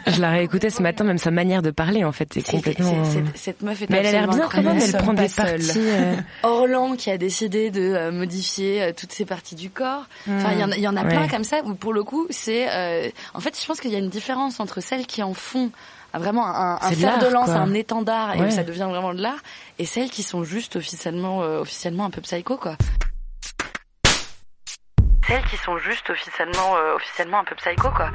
Je 0.06 0.20
l'ai 0.20 0.26
réécouté 0.28 0.70
ce 0.70 0.82
matin, 0.82 1.04
même 1.04 1.18
sa 1.18 1.30
manière 1.30 1.62
de 1.62 1.70
parler 1.70 2.04
en 2.04 2.12
fait 2.12 2.36
est 2.36 2.48
complètement. 2.50 3.04
c'est- 3.04 3.10
c'est- 3.34 3.36
cette 3.38 3.62
meuf 3.62 3.80
est 3.82 3.90
Mais 3.90 3.98
elle 3.98 4.06
a 4.06 4.12
l'air 4.12 4.28
bien 4.28 4.48
quand 4.50 4.62
même, 4.62 4.78
elle 4.78 4.92
prend 5.02 5.14
des 5.14 5.28
parties. 5.28 5.72
euh, 5.78 6.14
Orlan 6.42 6.96
qui 6.96 7.10
a 7.10 7.18
décidé 7.18 7.70
de 7.70 7.80
euh, 7.82 8.10
modifier 8.14 8.82
euh, 8.82 8.92
toutes 8.96 9.12
ces 9.12 9.24
parties 9.24 9.54
du 9.54 9.70
corps. 9.70 10.04
Enfin, 10.28 10.52
il 10.52 10.58
y 10.60 10.64
en 10.64 10.70
a, 10.72 10.76
il 10.76 10.82
y 10.82 10.88
en 10.88 10.96
a 10.96 11.02
Ouais. 11.02 11.08
plein 11.08 11.28
comme 11.28 11.44
ça 11.44 11.58
où 11.64 11.74
pour 11.74 11.92
le 11.92 12.02
coup, 12.04 12.26
c'est. 12.30 12.68
euh, 12.70 13.10
en 13.34 13.40
fait, 13.40 13.58
je 13.60 13.66
pense 13.66 13.80
qu'il 13.80 13.90
y 13.90 13.96
a 13.96 13.98
une 13.98 14.08
différence 14.10 14.60
entre 14.60 14.80
celles 14.80 15.06
qui 15.06 15.22
en 15.22 15.34
font 15.34 15.70
un- 16.14 16.18
vraiment 16.18 16.46
un, 16.46 16.76
un 16.80 16.88
C'est 16.90 16.96
de 16.96 17.00
fer 17.00 17.18
de 17.18 17.26
lance, 17.26 17.46
quoi. 17.46 17.56
un 17.56 17.74
étendard 17.74 18.34
et 18.36 18.40
Ouais. 18.40 18.46
où 18.46 18.50
ça 18.50 18.62
devient 18.64 18.86
vraiment 18.88 19.12
de 19.14 19.20
l'art, 19.20 19.42
et 19.78 19.84
celles 19.86 20.10
qui 20.10 20.22
sont 20.22 20.44
juste 20.44 20.76
officiellement, 20.76 21.42
euh, 21.42 21.60
officiellement 21.60 22.04
un 22.06 22.10
peu 22.10 22.20
psycho, 22.22 22.56
quoi. 22.56 22.76
Celles 25.26 25.44
qui 25.46 25.56
sont 25.56 25.78
juste 25.78 26.08
officiellement, 26.10 26.76
euh, 26.76 26.94
officiellement 26.94 27.38
un 27.40 27.44
peu 27.44 27.54
psycho, 27.56 27.88
quoi. 27.90 28.10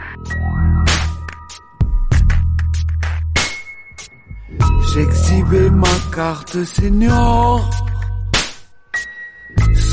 J'exhibais 4.94 5.70
ma 5.70 5.88
carte 6.16 6.64
senior 6.64 7.70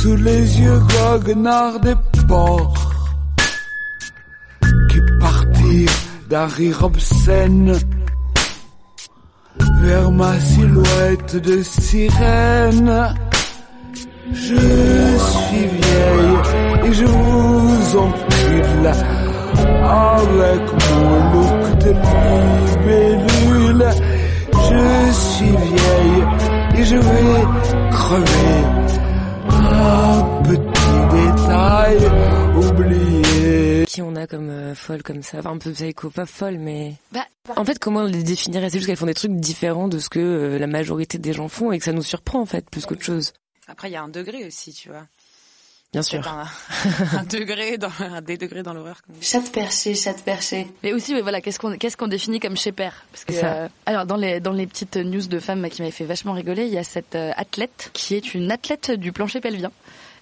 sous 0.07 0.15
les 0.15 0.61
yeux 0.61 0.81
goguenards 0.95 1.81
des 1.81 1.97
porcs 2.29 2.93
qui 4.91 5.01
partirent 5.19 6.01
d'un 6.31 6.47
rire 6.47 6.85
obscène 6.85 7.77
vers 9.81 10.11
ma 10.13 10.39
silhouette 10.39 11.37
de 11.49 11.61
sirène. 11.61 12.95
Je 14.33 14.63
suis 15.33 15.67
vieille 15.81 16.39
et 16.85 16.93
je 16.93 17.05
vous 17.05 17.97
encule 18.05 18.89
avec 20.13 20.65
mon 20.89 21.11
look 21.33 21.79
de 21.85 21.93
libellule. 22.77 23.87
Je 24.71 25.13
suis 25.13 25.57
vieille 25.71 26.23
et 26.77 26.85
je 26.85 26.97
vais 26.97 27.43
crever. 27.91 28.96
Un 29.69 30.43
petit 30.45 31.37
détail 31.37 31.99
oublié. 32.57 33.85
qui 33.87 34.03
on 34.03 34.15
a 34.17 34.27
comme 34.27 34.49
euh, 34.51 34.75
folle 34.75 35.03
comme 35.03 35.23
ça, 35.23 35.39
enfin 35.39 35.51
un 35.53 35.59
peu 35.59 35.73
psycho, 35.73 36.11
pas 36.11 36.27
folle 36.27 36.59
mais. 36.59 36.95
Bah, 37.13 37.27
En 37.57 37.65
fait, 37.65 37.79
comment 37.79 38.01
on 38.01 38.05
les 38.07 38.23
définirait? 38.23 38.71
C'est 38.71 38.79
juste 38.79 38.87
qu'elles 38.87 38.97
font 38.97 39.07
des 39.07 39.15
trucs 39.15 39.33
différents 39.37 39.89
de 39.89 39.99
ce 39.99 40.09
que 40.09 40.19
euh, 40.21 40.59
la 40.59 40.67
majorité 40.67 41.19
des 41.19 41.33
gens 41.33 41.49
font 41.49 41.73
et 41.73 41.79
que 41.79 41.85
ça 41.85 41.93
nous 41.93 42.03
surprend 42.03 42.41
en 42.41 42.47
fait 42.47 42.69
plus 42.71 42.87
qu'autre 42.87 43.03
chose. 43.03 43.33
Après, 43.69 43.89
il 43.89 43.93
y 43.93 43.97
a 43.97 44.03
un 44.03 44.09
degré 44.09 44.47
aussi, 44.47 44.73
tu 44.73 44.89
vois. 44.91 45.07
Bien 45.93 46.03
sûr. 46.03 46.27
Un, 46.29 46.47
un 47.19 47.23
degré 47.25 47.79
dans 47.79 47.91
un 48.01 48.21
des 48.21 48.37
degrés 48.37 48.63
dans 48.63 48.75
l'horreur. 48.75 49.01
Chatte 49.21 49.51
perchée, 49.53 49.95
chatte 49.95 50.23
perchée. 50.23 50.67
Mais 50.83 50.93
aussi, 50.93 51.15
ouais, 51.15 51.23
voilà, 51.23 51.41
qu'est-ce 51.41 51.59
qu'on 51.59 51.77
qu'est-ce 51.79 51.97
qu'on 51.97 52.09
définit 52.09 52.39
comme 52.41 52.57
chez 52.57 52.73
père? 52.73 53.05
Parce 53.13 53.25
que 53.25 53.33
ça. 53.33 53.47
euh, 53.55 53.69
alors 53.87 54.05
dans 54.05 54.17
les 54.17 54.41
dans 54.41 54.53
les 54.53 54.67
petites 54.67 54.97
news 54.97 55.27
de 55.27 55.39
femmes 55.41 55.69
qui 55.71 55.81
m'avaient 55.83 55.93
fait 55.93 56.05
vachement 56.05 56.33
rigoler, 56.35 56.67
il 56.67 56.73
y 56.73 56.79
a 56.79 56.85
cette 56.85 57.15
euh, 57.15 57.31
athlète 57.37 57.91
qui 57.95 58.15
est 58.15 58.35
une 58.35 58.51
athlète 58.53 58.91
du 58.91 59.13
plancher 59.13 59.41
pelvien 59.41 59.71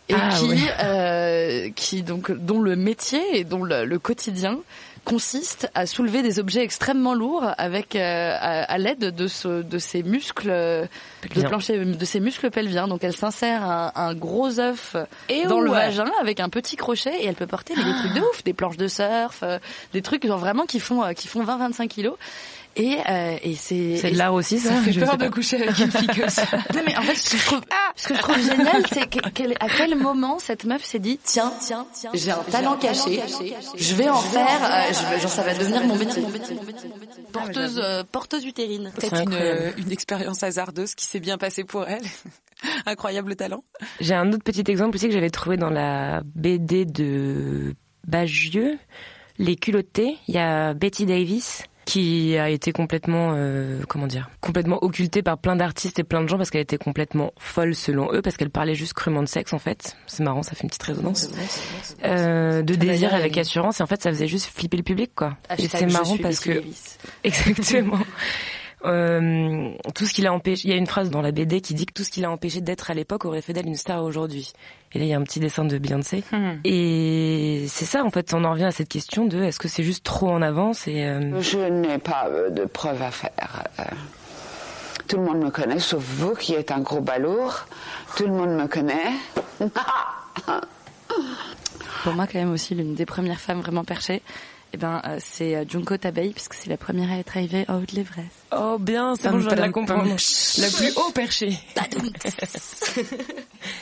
et 0.08 0.14
Ah, 0.14 0.28
qui 0.38 0.48
ouais. 0.50 0.58
euh, 0.82 1.70
qui 1.74 2.02
donc 2.02 2.30
dont 2.30 2.60
le 2.60 2.76
métier 2.76 3.22
et 3.38 3.44
dont 3.44 3.64
le, 3.64 3.84
le 3.84 3.98
quotidien 3.98 4.58
consiste 5.04 5.70
à 5.74 5.86
soulever 5.86 6.22
des 6.22 6.38
objets 6.38 6.62
extrêmement 6.62 7.14
lourds 7.14 7.46
avec 7.58 7.94
euh, 7.94 8.36
à, 8.40 8.62
à 8.62 8.78
l'aide 8.78 9.14
de 9.14 9.26
ce 9.28 9.62
de 9.62 9.78
ses 9.78 10.02
muscles 10.02 10.50
euh, 10.50 10.82
de 11.22 11.28
Pelvien. 11.28 11.48
plancher 11.48 11.84
de 11.84 12.04
ses 12.04 12.20
muscles 12.20 12.50
pelviens. 12.50 12.88
Donc 12.88 13.04
elle 13.04 13.14
s'insère 13.14 13.62
un, 13.62 13.92
un 13.94 14.14
gros 14.14 14.58
œuf 14.58 14.96
Et 15.28 15.44
dans 15.46 15.60
le 15.60 15.70
vagin 15.70 16.10
avec 16.20 16.40
un 16.40 16.48
petit 16.48 16.76
crochet 16.76 17.22
et 17.22 17.26
elle 17.26 17.34
peut 17.34 17.46
porter 17.46 17.74
mais 17.76 17.84
des 17.84 17.98
trucs 17.98 18.14
de 18.14 18.20
ouf, 18.20 18.44
des 18.44 18.54
planches 18.54 18.76
de 18.76 18.88
surf, 18.88 19.40
euh, 19.42 19.58
des 19.92 20.02
trucs 20.02 20.26
genre 20.26 20.38
vraiment 20.38 20.64
qui 20.64 20.80
font 20.80 21.04
euh, 21.04 21.12
qui 21.12 21.28
font 21.28 21.44
20-25 21.44 21.88
kilos. 21.88 22.16
Et, 22.76 22.96
euh, 23.08 23.36
et 23.42 23.54
c'est 23.54 23.96
C'est 23.98 24.10
de 24.10 24.18
l'art 24.18 24.34
aussi 24.34 24.58
ça. 24.58 24.70
Ça 24.70 24.82
fait 24.82 24.92
Je 24.92 25.00
peur 25.00 25.16
de 25.16 25.28
coucher 25.28 25.62
avec 25.62 25.78
une 25.78 25.90
fille 25.92 26.06
comme 26.08 26.28
ça. 26.28 26.42
non 26.74 26.80
mais 26.86 26.96
en 26.96 27.02
fait 27.02 27.14
ce 27.14 27.30
que 27.30 27.36
je 27.38 27.44
trouve, 27.46 27.60
ce 27.94 28.08
que 28.08 28.14
je 28.14 28.18
trouve 28.20 28.38
génial 28.38 28.82
c'est 28.92 29.08
que- 29.08 29.28
quel- 29.30 29.54
à 29.60 29.68
quel 29.68 29.96
moment 29.96 30.38
cette 30.40 30.64
meuf 30.64 30.82
s'est 30.84 30.98
dit 30.98 31.18
tiens 31.22 31.52
tiens 31.60 31.86
tiens 31.92 32.10
j'ai 32.14 32.32
un 32.32 32.42
talent 32.50 32.76
caché 32.76 33.22
je 33.76 33.94
vais 33.94 34.08
en 34.08 34.18
faire 34.18 34.60
euh, 34.64 34.92
je 35.16 35.20
genre 35.22 35.30
ça 35.30 35.42
va 35.42 35.54
devenir 35.54 35.84
mon 35.86 35.94
métier 35.96 36.22
porteuse 37.32 37.80
euh, 37.82 38.02
porteuse 38.10 38.44
utérine 38.44 38.90
Peut-être 38.94 39.16
C'est 39.16 39.22
une, 39.22 39.32
incroyable. 39.32 39.74
une 39.78 39.92
expérience 39.92 40.42
hasardeuse 40.42 40.94
qui 40.94 41.06
s'est 41.06 41.20
bien 41.20 41.38
passée 41.38 41.64
pour 41.64 41.86
elle. 41.88 42.02
Incroyable 42.86 43.36
talent. 43.36 43.62
J'ai 44.00 44.14
un 44.14 44.32
autre 44.32 44.42
petit 44.44 44.64
exemple 44.70 44.96
aussi 44.96 45.06
que 45.08 45.12
j'avais 45.12 45.30
trouvé 45.30 45.56
dans 45.56 45.70
la 45.70 46.22
BD 46.34 46.84
de 46.86 47.74
Bagieux, 48.06 48.78
Les 49.38 49.56
culottés. 49.56 50.16
Il 50.28 50.34
y 50.34 50.38
a 50.38 50.72
Betty 50.74 51.04
Davis 51.06 51.64
qui 51.84 52.36
a 52.36 52.48
été 52.48 52.72
complètement, 52.72 53.32
euh, 53.34 53.80
comment 53.88 54.06
dire, 54.06 54.30
complètement 54.40 54.82
occultée 54.82 55.22
par 55.22 55.38
plein 55.38 55.56
d'artistes 55.56 55.98
et 55.98 56.04
plein 56.04 56.22
de 56.22 56.28
gens 56.28 56.36
parce 56.38 56.50
qu'elle 56.50 56.62
était 56.62 56.78
complètement 56.78 57.32
folle 57.38 57.74
selon 57.74 58.12
eux, 58.12 58.22
parce 58.22 58.36
qu'elle 58.36 58.50
parlait 58.50 58.74
juste 58.74 58.94
crûment 58.94 59.22
de 59.22 59.28
sexe 59.28 59.52
en 59.52 59.58
fait. 59.58 59.96
C'est 60.06 60.22
marrant, 60.22 60.42
ça 60.42 60.54
fait 60.54 60.62
une 60.62 60.68
petite 60.68 60.82
résonance. 60.82 61.28
Euh, 62.04 62.62
de 62.62 62.74
désir 62.74 63.14
avec 63.14 63.36
assurance 63.38 63.80
et 63.80 63.82
en 63.82 63.86
fait 63.86 64.02
ça 64.02 64.10
faisait 64.10 64.28
juste 64.28 64.46
flipper 64.46 64.76
le 64.76 64.82
public 64.82 65.12
quoi. 65.14 65.36
Et 65.58 65.68
c'est 65.68 65.86
marrant 65.86 66.16
parce 66.18 66.40
que. 66.40 66.62
Exactement. 67.24 67.98
Euh, 68.84 69.70
tout 69.94 70.06
ce 70.06 70.12
qui 70.12 70.22
l'a 70.22 70.32
empêché, 70.32 70.68
il 70.68 70.70
y 70.70 70.74
a 70.74 70.76
une 70.76 70.86
phrase 70.86 71.10
dans 71.10 71.22
la 71.22 71.32
BD 71.32 71.60
qui 71.60 71.74
dit 71.74 71.86
que 71.86 71.92
tout 71.92 72.04
ce 72.04 72.10
qui 72.10 72.20
l'a 72.20 72.30
empêché 72.30 72.60
d'être 72.60 72.90
à 72.90 72.94
l'époque 72.94 73.24
aurait 73.24 73.40
fait 73.40 73.52
d'elle 73.52 73.66
une 73.66 73.76
star 73.76 74.02
aujourd'hui. 74.04 74.52
Et 74.92 74.98
là, 74.98 75.04
il 75.04 75.08
y 75.08 75.14
a 75.14 75.18
un 75.18 75.22
petit 75.22 75.40
dessin 75.40 75.64
de 75.64 75.78
Beyoncé. 75.78 76.22
Hmm. 76.30 76.58
Et 76.64 77.64
c'est 77.68 77.86
ça, 77.86 78.04
en 78.04 78.10
fait, 78.10 78.34
on 78.34 78.44
en 78.44 78.52
revient 78.52 78.64
à 78.64 78.72
cette 78.72 78.88
question 78.88 79.24
de 79.24 79.42
est-ce 79.42 79.58
que 79.58 79.68
c'est 79.68 79.82
juste 79.82 80.04
trop 80.04 80.30
en 80.30 80.42
avance 80.42 80.86
et 80.86 81.04
euh, 81.04 81.40
Je 81.40 81.58
n'ai 81.58 81.98
pas 81.98 82.28
euh, 82.28 82.50
de 82.50 82.64
preuves 82.64 83.02
à 83.02 83.10
faire. 83.10 83.64
Tout 85.08 85.16
le 85.16 85.22
monde 85.24 85.38
me 85.38 85.50
connaît, 85.50 85.78
sauf 85.78 86.02
vous 86.02 86.34
qui 86.34 86.54
êtes 86.54 86.70
un 86.70 86.80
gros 86.80 87.00
balourd. 87.00 87.66
Tout 88.16 88.26
le 88.26 88.32
monde 88.32 88.50
me 88.50 88.66
connaît. 88.66 89.12
pour 92.04 92.12
moi 92.12 92.26
quand 92.26 92.38
même 92.38 92.52
aussi 92.52 92.74
l'une 92.74 92.94
des 92.94 93.06
premières 93.06 93.40
femmes 93.40 93.60
vraiment 93.60 93.82
perchées 93.82 94.22
eh 94.74 94.76
ben, 94.76 95.00
euh, 95.06 95.18
c'est 95.20 95.54
euh, 95.54 95.64
Junko 95.68 95.96
Tabei, 95.96 96.30
puisque 96.30 96.54
c'est 96.54 96.68
la 96.68 96.76
première 96.76 97.10
à 97.12 97.16
être 97.18 97.36
arrivée 97.36 97.64
en 97.68 97.76
haut 97.76 97.80
de 97.86 97.94
l'Everest. 97.94 98.26
Oh 98.56 98.76
bien, 98.80 99.14
c'est 99.14 99.30
bon, 99.30 99.38
je 99.38 99.46
viens 99.46 99.54
de 99.56 99.60
la 99.60 99.68
comprendre. 99.70 100.02
La 100.58 100.68
plus 100.68 100.92
haut 100.96 101.10
perché. 101.14 101.56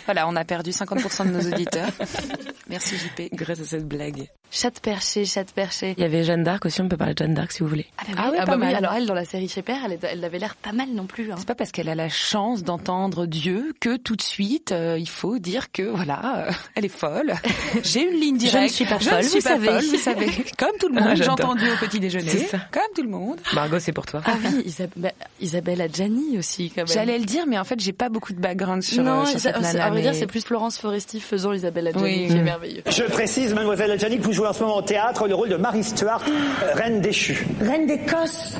Voilà, 0.06 0.28
on 0.28 0.37
a 0.37 0.44
perdu 0.44 0.70
50% 0.70 1.26
de 1.26 1.30
nos 1.32 1.52
auditeurs. 1.52 1.88
Merci 2.68 2.96
JP. 2.96 3.34
Grâce 3.34 3.61
à 3.61 3.64
cette 3.64 3.87
blague. 3.88 4.28
Chat 4.50 4.70
perché, 4.80 5.25
chat 5.25 5.44
perché. 5.52 5.94
Il 5.96 6.02
y 6.02 6.04
avait 6.04 6.25
Jeanne 6.25 6.44
d'Arc 6.44 6.66
aussi, 6.66 6.80
on 6.82 6.88
peut 6.88 6.96
parler 6.96 7.14
de 7.14 7.18
Jeanne 7.18 7.34
d'Arc 7.34 7.50
si 7.52 7.61
vous 7.62 7.68
voulez. 7.68 7.87
Ah, 7.99 8.02
bah 8.04 8.12
oui, 8.12 8.14
Ah 8.18 8.28
oui, 8.30 8.37
ah 8.40 8.44
pas 8.46 8.52
bah 8.52 8.58
oui, 8.61 8.66
mal. 8.66 8.75
alors 8.76 8.92
elle, 8.92 9.06
dans 9.06 9.14
la 9.14 9.25
série 9.25 9.49
Chez 9.49 9.62
Père, 9.62 9.78
elle, 10.02 10.25
avait 10.25 10.38
l'air 10.38 10.54
pas 10.56 10.72
mal 10.72 10.88
non 10.92 11.06
plus. 11.06 11.32
Hein. 11.32 11.37
C'est 11.38 11.46
pas 11.49 11.54
parce 11.54 11.72
qu'elle 11.72 11.88
a 11.88 11.94
la 11.94 12.08
chance 12.08 12.62
d'entendre 12.62 13.26
Dieu 13.26 13.72
que 13.80 13.96
tout 13.96 14.14
de 14.14 14.22
suite 14.22 14.70
euh, 14.72 14.99
il 14.99 15.08
faut 15.08 15.38
dire 15.38 15.72
que 15.72 15.82
voilà, 15.82 16.46
euh, 16.49 16.52
elle 16.75 16.84
est 16.84 16.88
folle. 16.88 17.34
J'ai 17.82 18.02
une 18.08 18.20
ligne 18.20 18.38
Je 18.38 18.44
ne 18.46 18.50
directe. 18.50 18.75
suis 18.75 18.84
pas 18.84 18.99
Je 18.99 19.08
folle, 19.08 19.25
suis 19.25 19.38
vous 19.40 19.42
pas 19.44 19.50
savez. 19.54 19.66
folle, 19.66 19.84
vous 19.84 19.96
savez. 19.99 20.30
Comme 20.58 20.76
tout 20.82 20.88
le 20.88 20.94
Ah, 21.00 21.08
monde, 21.08 21.16
j'ai 21.16 21.28
entendu 21.28 21.64
au 21.70 21.76
petit 21.86 22.00
déjeuner. 22.00 22.28
C'est 22.30 22.46
ça. 22.46 22.58
Comme 22.70 22.82
tout 22.94 23.02
le 23.02 23.08
monde. 23.08 23.38
Margot, 23.54 23.78
c'est 23.78 23.92
pour 23.92 24.04
toi. 24.06 24.20
Ah 24.24 24.32
oui, 24.44 24.64
Isab- 24.66 24.90
bah, 24.96 25.10
Isabelle 25.40 25.80
Adjani 25.80 26.38
aussi 26.38 26.70
quand 26.70 26.82
même. 26.82 26.86
J'allais 26.88 27.18
le 27.18 27.24
dire, 27.24 27.44
mais 27.46 27.58
en 27.58 27.64
fait, 27.64 27.78
j'ai 27.80 27.92
pas 27.92 28.08
beaucoup 28.08 28.32
de 28.32 28.40
background 28.40 28.82
sur, 28.82 29.02
non, 29.02 29.22
euh, 29.22 29.26
sur 29.26 29.40
cette 29.40 29.60
nana. 29.60 29.84
à 29.86 29.90
vrai 29.90 30.02
dire, 30.02 30.14
c'est 30.14 30.26
plus 30.26 30.44
Florence 30.44 30.78
Foresti 30.78 31.20
faisant 31.20 31.52
Isabelle 31.52 31.88
Adjani 31.88 32.04
Oui. 32.04 32.26
qui 32.28 32.32
est 32.32 32.40
Mm. 32.40 32.44
merveilleux. 32.44 32.82
Je 32.88 33.02
précise, 33.04 33.54
mademoiselle 33.54 33.90
Adjani, 33.92 34.18
que 34.18 34.24
vous 34.24 34.32
jouez 34.32 34.46
en 34.48 34.52
ce 34.52 34.60
moment 34.62 34.76
au 34.76 34.82
théâtre 34.82 35.26
le 35.28 35.34
rôle 35.34 35.48
de 35.48 35.56
Marie 35.56 35.84
Stuart, 35.84 36.22
euh, 36.28 36.74
reine 36.74 37.00
déchue. 37.00 37.46
Reine 37.60 37.86
d'Écosse, 37.86 38.54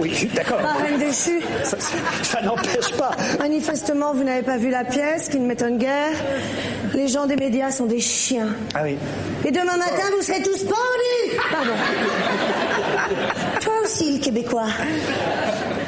Oui, 0.00 0.28
d'accord. 0.34 0.58
pas 0.58 0.72
reine 0.74 0.98
déchue. 0.98 1.40
Ça, 1.64 1.76
ça 2.22 2.42
n'empêche 2.42 2.92
pas. 2.96 3.10
Manifestement, 3.38 4.12
vous 4.14 4.24
n'avez 4.24 4.42
pas 4.42 4.56
vu 4.56 4.70
la 4.70 4.84
pièce, 4.84 5.28
qui 5.28 5.38
ne 5.38 5.46
m'étonne 5.46 5.78
guère. 5.78 6.12
Les 6.94 7.08
gens 7.08 7.26
des 7.26 7.36
médias 7.36 7.70
sont 7.70 7.86
des 7.86 8.00
chiens. 8.00 8.48
Ah 8.74 8.80
oui. 8.84 8.96
Et 9.44 9.50
demain 9.50 9.76
matin, 9.76 10.02
vous 10.16 10.22
serez 10.22 10.42
tous 10.42 10.64
pendus 10.64 11.40
Pardon. 11.58 11.74
Toi 13.60 13.72
aussi, 13.84 14.12
le 14.12 14.18
Québécois. 14.22 14.68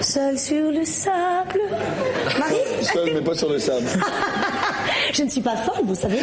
Seul 0.00 0.38
sur 0.38 0.70
le 0.72 0.84
sable. 0.84 1.60
Marie? 2.38 2.56
Seul, 2.82 3.10
mais 3.14 3.20
pas 3.20 3.34
sur 3.34 3.48
le 3.50 3.58
sable. 3.58 3.86
Je 5.12 5.22
ne 5.22 5.28
suis 5.28 5.40
pas 5.40 5.56
folle, 5.56 5.84
vous 5.84 5.94
savez. 5.94 6.20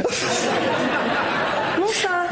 Mon 1.80 1.88
chat. 1.88 2.28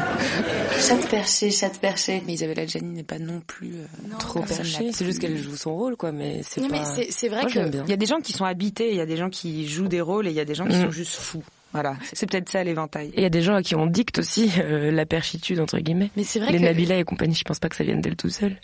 Chat 0.80 1.08
perché, 1.08 1.50
chat 1.50 1.70
perché. 1.80 2.22
Mais 2.26 2.34
Isabelle 2.34 2.60
Adjani 2.60 2.90
n'est 2.92 3.02
pas 3.02 3.18
non 3.18 3.40
plus 3.46 3.74
euh, 3.76 4.16
Trop 4.18 4.40
personne 4.40 4.58
perché, 4.58 4.84
la 4.86 4.92
c'est 4.92 5.04
juste 5.06 5.20
qu'elle 5.20 5.38
joue 5.38 5.56
son 5.56 5.74
rôle 5.74 5.96
quoi, 5.96 6.12
mais 6.12 6.40
c'est 6.42 6.60
Non, 6.60 6.68
pas... 6.68 6.80
mais 6.96 7.06
c'est- 7.10 7.28
vrai 7.28 7.40
Moi, 7.42 7.46
que- 7.46 7.52
j'aime 7.54 7.70
bien. 7.70 7.84
Il 7.86 7.90
y 7.90 7.94
a 7.94 7.96
des 7.96 8.06
gens 8.06 8.20
qui 8.20 8.32
sont 8.32 8.44
habités, 8.44 8.90
il 8.90 8.96
y 8.96 9.00
a 9.00 9.06
des 9.06 9.16
gens 9.16 9.30
qui 9.30 9.66
jouent 9.66 9.88
des 9.88 10.00
rôles 10.02 10.26
et 10.26 10.30
il 10.30 10.36
y 10.36 10.40
a 10.40 10.44
des 10.44 10.54
gens 10.54 10.66
qui 10.66 10.76
Mm. 10.76 10.82
sont 10.84 10.90
juste 10.90 11.14
fous. 11.16 11.42
Voilà, 11.82 11.96
c'est 12.12 12.28
peut-être 12.30 12.48
ça 12.48 12.64
l'éventail. 12.64 13.08
Et 13.08 13.18
il 13.18 13.22
y 13.22 13.26
a 13.26 13.30
des 13.30 13.42
gens 13.42 13.54
à 13.54 13.62
qui 13.62 13.74
on 13.74 13.86
dicte 13.86 14.18
aussi 14.18 14.50
euh, 14.58 14.90
la 14.90 15.04
perchitude 15.06 15.60
entre 15.60 15.78
guillemets. 15.78 16.10
Mais 16.16 16.24
c'est 16.24 16.40
vrai 16.40 16.52
Les 16.52 16.58
que- 16.58 16.64
Nabila 16.64 16.96
et 16.96 17.04
compagnie, 17.04 17.34
je 17.34 17.44
pense 17.44 17.58
pas 17.58 17.68
que 17.68 17.76
ça 17.76 17.84
vienne 17.84 18.00
d'elle 18.00 18.16
tout 18.16 18.30
seul. 18.30 18.56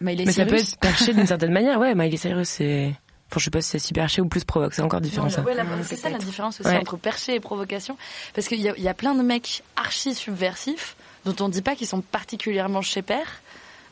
Miley 0.00 0.24
Mais 0.26 0.32
ça 0.32 0.44
peut 0.44 0.56
Cyrus. 0.58 0.72
être 0.72 0.80
perché 0.80 1.12
d'une 1.14 1.26
certaine 1.34 1.52
manière. 1.52 1.78
Ouais, 1.78 1.94
Miley 1.94 2.16
Cyrus, 2.16 2.48
c'est... 2.48 2.94
Enfin, 3.30 3.38
je 3.40 3.44
sais 3.44 3.50
pas 3.50 3.60
si 3.62 3.70
c'est 3.70 3.78
si 3.78 3.92
perché 3.92 4.20
ou 4.20 4.26
plus 4.28 4.44
provoque, 4.44 4.74
c'est 4.74 4.82
encore 4.82 5.00
différent 5.00 5.28
ça. 5.28 5.42
Ouais, 5.42 5.54
la- 5.54 5.64
c'est 5.82 5.96
ça 5.96 6.08
la 6.10 6.18
différence 6.18 6.60
aussi 6.60 6.68
Ouais. 6.70 6.76
entre 6.78 6.96
perché 6.96 7.34
et 7.34 7.40
provocation. 7.40 7.96
Parce 8.34 8.48
qu'il 8.48 8.60
y 8.60 8.68
a, 8.68 8.74
il 8.76 8.82
y 8.82 8.88
a 8.88 8.94
plein 8.94 9.14
de 9.14 9.22
mecs 9.22 9.62
archi 9.76 10.14
subversifs 10.14 10.94
dont 11.24 11.34
on 11.44 11.48
dit 11.48 11.62
pas 11.62 11.74
qu'ils 11.74 11.86
sont 11.86 12.00
particulièrement 12.00 12.82
chez 12.82 13.02
père. 13.02 13.40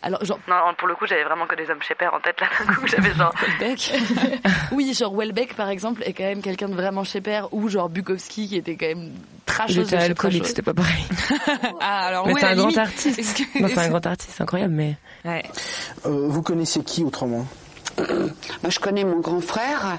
Alors, 0.02 0.24
genre, 0.24 0.38
Non, 0.48 0.56
pour 0.76 0.88
le 0.88 0.94
coup, 0.96 1.06
j'avais 1.06 1.22
vraiment 1.24 1.46
que 1.46 1.54
des 1.54 1.70
hommes 1.70 1.80
chez 1.82 1.94
père 1.94 2.12
en 2.12 2.20
tête 2.20 2.40
là 2.40 2.48
d'un 2.66 2.74
coup. 2.74 2.86
J'avais 2.88 3.14
genre. 3.14 3.32
Welbeck. 3.60 3.92
oui, 4.72 4.94
genre 4.94 5.14
Welbeck 5.14 5.54
par 5.54 5.68
exemple 5.68 6.02
est 6.04 6.12
quand 6.12 6.24
même 6.24 6.42
quelqu'un 6.42 6.68
de 6.68 6.74
vraiment 6.74 7.04
chez 7.04 7.20
père 7.20 7.48
ou 7.52 7.68
genre 7.68 7.88
Bukowski 7.88 8.48
qui 8.48 8.56
était 8.56 8.76
quand 8.76 8.86
même 8.88 9.12
trashos 9.46 9.82
Il 9.82 9.90
de 9.90 9.96
alcoolique, 9.96 10.46
c'était 10.46 10.62
pas 10.62 10.74
pareil. 10.74 11.04
Ah, 11.80 12.06
alors 12.06 12.26
Mais 12.26 12.32
est 12.34 12.38
c'est 12.40 12.46
un 12.46 12.56
grand 12.56 12.76
artiste. 12.78 13.18
Est-ce 13.18 13.34
que- 13.34 13.60
Non, 13.62 13.68
c'est 13.68 13.78
un 13.78 13.88
grand 13.88 14.06
artiste, 14.06 14.32
c'est 14.36 14.42
incroyable, 14.42 14.74
mais... 14.74 14.96
Ouais. 15.24 15.42
Euh, 16.06 16.26
vous 16.28 16.42
connaissez 16.42 16.82
qui 16.82 17.04
autrement? 17.04 17.46
Moi, 17.98 18.70
je 18.70 18.78
connais 18.78 19.04
mon 19.04 19.20
grand 19.20 19.40
frère, 19.40 19.98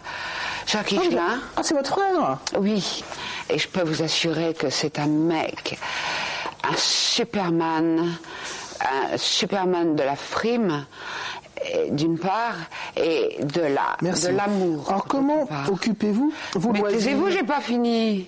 Jacques 0.66 0.92
Higelin. 0.94 1.40
Ah, 1.56 1.62
c'est 1.64 1.76
votre 1.76 1.92
frère? 1.92 2.40
Oui, 2.58 3.04
et 3.50 3.58
je 3.58 3.68
peux 3.68 3.84
vous 3.84 4.02
assurer 4.02 4.54
que 4.54 4.70
c'est 4.70 4.98
un 5.00 5.08
mec, 5.08 5.78
un 6.64 6.76
superman, 6.76 8.10
un 8.84 9.18
superman 9.18 9.96
de 9.96 10.04
la 10.04 10.16
frime, 10.16 10.86
d'une 11.92 12.18
part, 12.18 12.56
et 12.98 13.38
de 13.44 13.62
la, 13.62 13.96
Merci. 14.02 14.28
de 14.28 14.32
l'amour. 14.34 14.90
Alors, 14.90 15.06
comment 15.06 15.48
occupez-vous 15.70 16.34
loisirs 16.56 16.88
taisez-vous, 16.90 17.30
j'ai 17.30 17.44
pas 17.44 17.62
fini. 17.62 18.28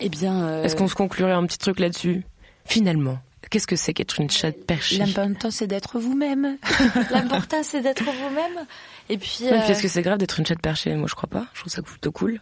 Eh 0.00 0.08
bien, 0.08 0.42
euh, 0.44 0.62
Est-ce 0.64 0.76
qu'on 0.76 0.88
se 0.88 0.94
conclurait 0.94 1.32
un 1.32 1.44
petit 1.46 1.58
truc 1.58 1.78
là-dessus? 1.80 2.24
Finalement, 2.64 3.18
qu'est-ce 3.50 3.66
que 3.66 3.76
c'est 3.76 3.92
qu'être 3.92 4.20
une 4.20 4.30
chatte 4.30 4.64
perchée? 4.66 4.98
L'important, 4.98 5.50
c'est 5.50 5.66
d'être 5.66 5.98
vous-même. 5.98 6.58
l'important 7.10 7.62
c'est 7.62 7.80
d'être 7.80 8.04
vous-même. 8.04 8.66
Et 9.08 9.18
puis, 9.18 9.38
Ouais, 9.42 9.48
puis 9.50 9.58
euh, 9.58 9.66
Est-ce 9.68 9.82
que 9.82 9.88
c'est 9.88 10.02
grave 10.02 10.18
d'être 10.18 10.38
une 10.38 10.46
chatte 10.46 10.60
perchée 10.62 10.94
Moi, 10.94 11.06
je 11.08 11.14
crois 11.14 11.28
pas. 11.28 11.46
Je 11.54 11.60
trouve 11.60 11.72
ça 11.72 11.82
plutôt 11.82 12.12
cool. 12.12 12.40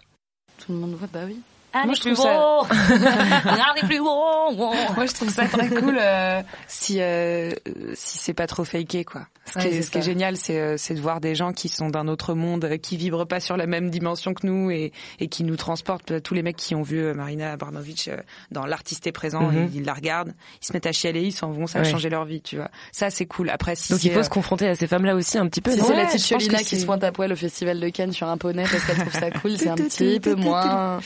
tout 0.59 0.73
le 0.73 0.79
monde 0.79 0.95
voit, 0.95 1.09
bah 1.13 1.21
oui. 1.27 1.41
Moi, 1.75 1.95
je 1.95 2.01
trouve 2.01 2.15
ça- 2.17 2.61
Allez 3.71 3.87
plus 3.87 3.99
haut. 4.01 4.53
Moi, 4.55 5.07
je 5.07 5.13
trouve 5.15 5.31
ça 5.31 5.47
très 5.47 5.69
cool 5.69 5.97
euh, 6.01 6.43
si 6.69 7.01
euh, 7.01 7.51
si 7.95 8.19
c'est 8.19 8.35
pas 8.35 8.47
trop 8.47 8.65
faké, 8.65 9.05
quoi. 9.05 9.23
Ce 9.47 9.59
qui, 9.59 9.67
Ouais, 9.67 9.75
est, 9.77 9.83
ce 9.83 9.91
qui 9.91 9.99
est 9.99 10.03
génial, 10.03 10.37
c'est 10.37 10.61
euh, 10.61 10.77
c'est 10.77 10.95
de 10.95 11.01
voir 11.01 11.21
des 11.21 11.35
gens 11.35 11.53
qui 11.53 11.69
sont 11.69 11.89
d'un 11.89 12.07
autre 12.07 12.35
monde, 12.35 12.77
qui 12.83 12.97
vibrent 12.97 13.27
pas 13.27 13.41
sur 13.41 13.57
la 13.57 13.67
même 13.67 13.91
dimension 13.91 14.33
que 14.33 14.47
nous 14.47 14.71
et, 14.71 14.93
et 15.19 15.27
qui 15.29 15.43
nous 15.43 15.57
transportent. 15.57 16.23
Tous 16.23 16.35
les 16.35 16.43
mecs 16.43 16.57
qui 16.57 16.75
ont 16.77 16.83
vu 16.83 16.99
euh, 17.01 17.15
Marina 17.15 17.53
Abramovic 17.53 18.09
euh, 18.09 18.17
dans 18.53 18.65
L'artiste 18.67 19.07
est 19.09 19.13
présent, 19.13 19.41
Mhm. 19.43 19.71
ils, 19.73 19.77
ils 19.81 19.85
la 19.85 19.95
regardent, 19.95 20.33
ils 20.63 20.67
se 20.67 20.73
mettent 20.73 20.87
à 20.87 20.93
chialer, 20.93 21.23
ils 21.23 21.33
s'en 21.33 21.51
vont, 21.51 21.67
ça 21.67 21.81
a 21.81 21.83
Ouais. 21.83 21.91
changé 21.91 22.11
leur 22.11 22.25
vie, 22.27 22.41
tu 22.43 22.57
vois. 22.57 22.71
Ça, 22.93 23.11
c'est 23.11 23.27
cool. 23.27 23.51
Après, 23.51 23.75
si 23.75 23.93
Donc 23.93 24.05
il 24.05 24.13
faut 24.13 24.21
euh, 24.21 24.23
se 24.23 24.29
confronter 24.29 24.69
à 24.69 24.75
ces 24.77 24.87
femmes-là 24.87 25.15
aussi 25.17 25.39
un 25.39 25.49
petit 25.49 25.61
peu. 25.63 25.73
Si 25.73 25.81
c'est 25.81 25.95
la 25.97 26.03
Ouais, 26.05 26.07
petite 26.07 26.29
Cholina 26.29 26.59
qui 26.59 26.79
se 26.79 26.87
pointe 26.87 27.03
à 27.03 27.11
poil 27.11 27.33
au 27.33 27.37
festival 27.37 27.81
de 27.81 27.89
Cannes 27.89 28.13
sur 28.13 28.29
un 28.29 28.37
poney 28.37 28.65
parce 28.71 28.85
qu'elle 28.85 28.99
trouve 28.99 29.13
ça 29.13 29.31
cool, 29.31 29.53
c'est 29.59 29.69
un 29.69 29.75
petit 29.75 30.21
peu 30.21 30.35
moins 30.37 31.01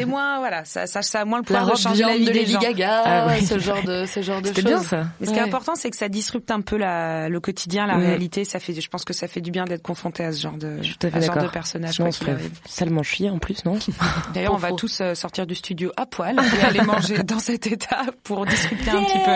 c'est 0.00 0.04
moins, 0.10 0.38
voilà, 0.38 0.64
ça, 0.64 0.86
ça, 0.86 1.02
ça 1.02 1.20
a 1.20 1.24
moins 1.24 1.38
le 1.38 1.44
la 1.52 1.58
pouvoir 1.60 1.76
de 1.76 1.80
changer 1.80 2.04
la 2.04 2.16
vie 2.16 2.24
de 2.26 2.32
des 2.32 2.38
Lady 2.40 2.52
gens. 2.52 2.58
Gaga, 2.60 3.02
Ah 3.04 3.26
oui. 3.28 3.44
ce 3.44 3.58
genre 3.58 3.82
de 3.82 4.04
ce 4.06 4.20
genre 4.22 4.40
de 4.42 4.46
choses. 4.52 4.64
Bien 4.64 4.78
ça. 4.82 5.04
Mais 5.20 5.26
ce 5.26 5.32
qui 5.32 5.38
est 5.38 5.42
important, 5.42 5.74
c'est 5.74 5.90
que 5.90 5.96
ça 5.96 6.08
disrupte 6.08 6.50
un 6.50 6.60
peu 6.60 6.76
la, 6.76 7.28
le 7.28 7.40
quotidien, 7.40 7.86
la 7.86 7.96
réalité. 7.96 8.44
Ça 8.44 8.58
fait, 8.60 8.78
je 8.78 8.88
pense 8.88 9.04
que 9.04 9.12
ça 9.12 9.28
fait 9.28 9.40
du 9.40 9.50
bien 9.50 9.64
d'être 9.64 9.82
confronté 9.82 10.24
à 10.24 10.32
ce 10.32 10.40
genre 10.42 10.56
de, 10.56 10.78
tout 10.82 11.06
à 11.06 11.10
fait 11.10 11.16
à 11.18 11.20
ce 11.20 11.26
genre 11.26 11.36
de 11.42 11.48
personnage. 11.48 11.94
Sinon, 11.94 12.08
on 12.08 12.12
se 12.12 12.24
ferait 12.24 12.36
salement 12.66 13.02
chier 13.02 13.30
en 13.30 13.38
plus, 13.38 13.64
non 13.64 13.78
D'ailleurs, 14.34 14.54
on 14.54 14.58
va 14.58 14.72
tous 14.72 15.00
euh, 15.00 15.14
sortir 15.14 15.46
du 15.46 15.54
studio 15.54 15.92
à 15.96 16.06
poil 16.06 16.36
et 16.60 16.64
aller 16.64 16.80
manger 16.82 17.18
dans 17.24 17.38
cet 17.38 17.66
état 17.66 18.02
pour 18.24 18.46
discuter 18.46 18.90
un 18.90 19.02
petit 19.02 19.18
peu. 19.18 19.30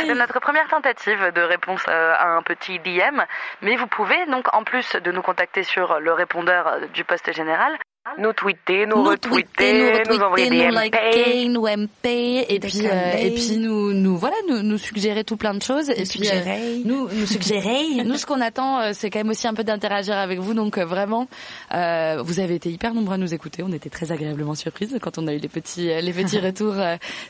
C'était 0.00 0.14
notre 0.14 0.40
première 0.40 0.68
tentative 0.68 1.32
de 1.34 1.40
réponse 1.40 1.80
euh, 1.88 2.12
à 2.18 2.36
un 2.36 2.42
petit 2.42 2.78
DM, 2.80 3.20
mais 3.62 3.76
vous 3.76 3.86
pouvez 3.86 4.26
donc 4.30 4.46
en 4.54 4.62
plus 4.62 4.94
de 5.02 5.10
nous 5.10 5.22
contacter 5.22 5.62
sur 5.62 5.98
le 6.00 6.12
répondeur 6.12 6.66
euh, 6.66 6.86
du 6.92 7.02
poste 7.04 7.32
général, 7.32 7.72
nous 8.18 8.32
tweeter, 8.32 8.86
nous, 8.86 9.02
retweeter, 9.02 10.02
nous, 10.08 10.16
envoyer 10.20 10.50
des 10.50 10.56
nous 10.58 10.72
MP. 10.72 10.74
liker, 10.74 11.48
nous 11.48 11.66
MP, 11.66 12.06
et 12.48 12.58
Des 12.58 12.68
puis 12.68 12.86
euh, 12.86 13.12
et 13.18 13.30
puis 13.32 13.56
nous 13.58 13.92
nous 13.92 14.16
voilà 14.16 14.36
nous 14.48 14.62
nous 14.62 14.78
suggérer 14.78 15.24
tout 15.24 15.36
plein 15.36 15.54
de 15.54 15.62
choses 15.62 15.90
et 15.90 16.04
puis 16.04 16.28
euh, 16.28 16.82
nous 16.84 17.08
nous 17.08 17.26
suggérer. 17.26 17.82
nous 18.04 18.16
ce 18.16 18.26
qu'on 18.26 18.40
attend 18.40 18.80
euh, 18.80 18.90
c'est 18.94 19.10
quand 19.10 19.18
même 19.20 19.30
aussi 19.30 19.46
un 19.46 19.54
peu 19.54 19.64
d'interagir 19.64 20.16
avec 20.16 20.38
vous 20.38 20.54
donc 20.54 20.78
vraiment 20.78 21.28
euh, 21.74 22.22
vous 22.22 22.40
avez 22.40 22.54
été 22.54 22.70
hyper 22.70 22.94
nombreux 22.94 23.14
à 23.14 23.18
nous 23.18 23.34
écouter, 23.34 23.62
on 23.62 23.72
était 23.72 23.90
très 23.90 24.12
agréablement 24.12 24.54
surprises 24.54 24.96
quand 25.00 25.18
on 25.18 25.26
a 25.26 25.32
eu 25.34 25.38
les 25.38 25.48
petits 25.48 25.86
les 25.86 26.12
petits 26.12 26.38
retours 26.46 26.76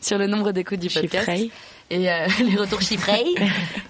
sur 0.01 0.19
le 0.19 0.27
nombre 0.27 0.53
d'écoutes 0.53 0.81
du 0.81 0.89
podcast. 0.89 1.31
Chiffrés. 1.31 1.51
Et 1.91 2.11
euh, 2.11 2.27
les 2.45 2.57
retours 2.57 2.81
chiffrés. 2.83 3.25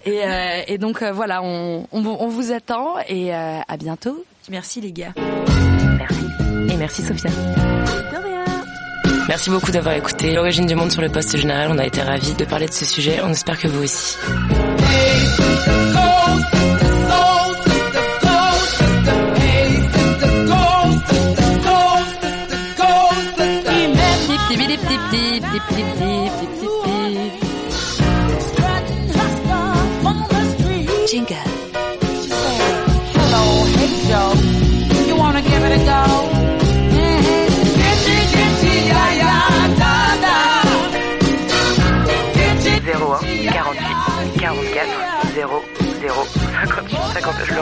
et, 0.04 0.24
euh, 0.24 0.62
et 0.66 0.78
donc 0.78 1.02
euh, 1.02 1.12
voilà, 1.12 1.42
on, 1.42 1.86
on, 1.92 2.04
on 2.04 2.28
vous 2.28 2.52
attend 2.52 2.98
et 3.08 3.34
euh, 3.34 3.58
à 3.66 3.76
bientôt. 3.76 4.24
Merci 4.50 4.80
les 4.80 4.92
gars. 4.92 5.12
Et 6.76 6.78
merci 6.78 7.02
Sophia. 7.02 7.30
Merci 9.28 9.48
beaucoup 9.48 9.70
d'avoir 9.70 9.94
écouté 9.94 10.34
l'origine 10.34 10.66
du 10.66 10.74
monde 10.74 10.92
sur 10.92 11.00
le 11.00 11.08
poste 11.08 11.36
général. 11.36 11.68
On 11.70 11.78
a 11.78 11.86
été 11.86 12.02
ravis 12.02 12.34
de 12.34 12.44
parler 12.44 12.66
de 12.66 12.72
ce 12.72 12.84
sujet. 12.84 13.18
On 13.24 13.30
espère 13.30 13.58
que 13.58 13.66
vous 13.66 13.82
aussi. 13.82 14.16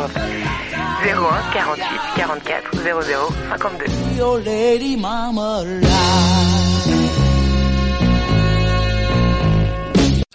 52 0.09 0.21
je 1.03 1.11
le 1.11 1.19
refais 1.19 1.49
01 1.49 1.53
48 1.53 2.01
44 2.17 2.77
00 3.03 3.33
52 3.51 4.17
your 4.17 4.39
lady 4.41 4.97
mama. 4.97 5.65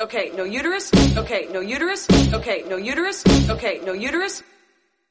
Okay, 0.01 0.31
no 0.37 0.45
uterus. 0.45 0.91
Okay, 1.17 1.47
no 1.53 1.61
uterus. 1.61 2.07
Okay, 2.33 2.63
no 2.69 2.77
uterus. 2.77 3.23
Okay, 3.49 3.81
no 3.85 3.93
uterus. 3.93 4.43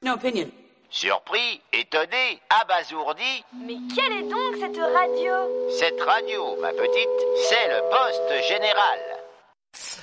No 0.02 0.14
opinion. 0.14 0.50
Surpris, 0.90 1.60
étonné, 1.72 2.40
abasourdi, 2.48 3.44
Mais 3.66 3.76
quelle 3.94 4.12
est 4.12 4.28
donc 4.30 4.56
cette 4.58 4.78
radio? 4.78 5.34
Cette 5.78 6.00
radio, 6.00 6.56
ma 6.62 6.70
petite, 6.72 7.18
c'est 7.48 7.68
le 7.68 7.82
poste 7.90 8.48
général. 8.48 8.98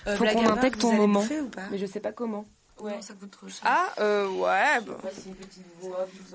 Euh, 0.07 0.15
Faut 0.15 0.25
qu'on 0.25 0.47
intègre 0.49 0.77
ton 0.77 0.93
moment. 0.93 1.21
bouffer 1.21 1.39
ou 1.41 1.49
pas? 1.49 1.63
Mais 1.71 1.79
je 1.79 1.87
sais 1.87 1.99
pas 1.99 2.11
comment. 2.11 2.45
Ouais. 2.79 3.01
ça 3.01 3.13
coûte 3.13 3.31
trop 3.31 3.47
cher. 3.47 3.61
Ah, 3.63 3.87
euh, 3.99 4.27
ouais. 4.29 4.81
bon. 4.81 4.97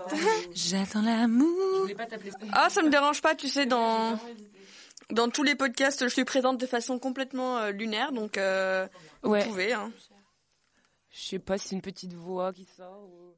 J'attends 0.54 1.02
l'amour. 1.02 1.86
Ah, 2.52 2.68
ça 2.70 2.82
me 2.82 2.90
dérange 2.90 3.20
pas, 3.20 3.34
tu 3.34 3.48
sais, 3.48 3.66
dans 3.66 4.18
dans 5.10 5.28
tous 5.28 5.42
les 5.42 5.54
podcasts, 5.54 6.04
je 6.04 6.08
suis 6.12 6.24
présente 6.24 6.58
de 6.58 6.66
façon 6.66 6.98
complètement 6.98 7.58
euh, 7.58 7.70
lunaire, 7.72 8.12
donc 8.12 8.38
euh, 8.38 8.86
Ouais. 9.22 9.42
vous 9.42 9.50
pouvez. 9.50 9.72
Hein. 9.72 9.92
Je 11.10 11.20
sais 11.20 11.38
pas 11.38 11.58
si 11.58 11.68
c'est 11.68 11.74
une 11.74 11.82
petite 11.82 12.14
voix 12.14 12.52
qui 12.52 12.64
sort 12.76 13.02
ou... 13.04 13.34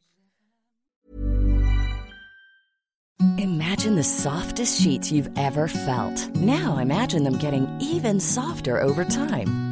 Imagine 3.38 3.96
the 3.96 4.02
softest 4.02 4.80
sheets 4.80 5.10
you've 5.10 5.30
ever 5.36 5.66
felt. 5.68 6.28
Now 6.36 6.78
imagine 6.78 7.24
them 7.24 7.38
getting 7.38 7.66
even 7.80 8.20
softer 8.20 8.78
over 8.80 9.04
time. 9.04 9.71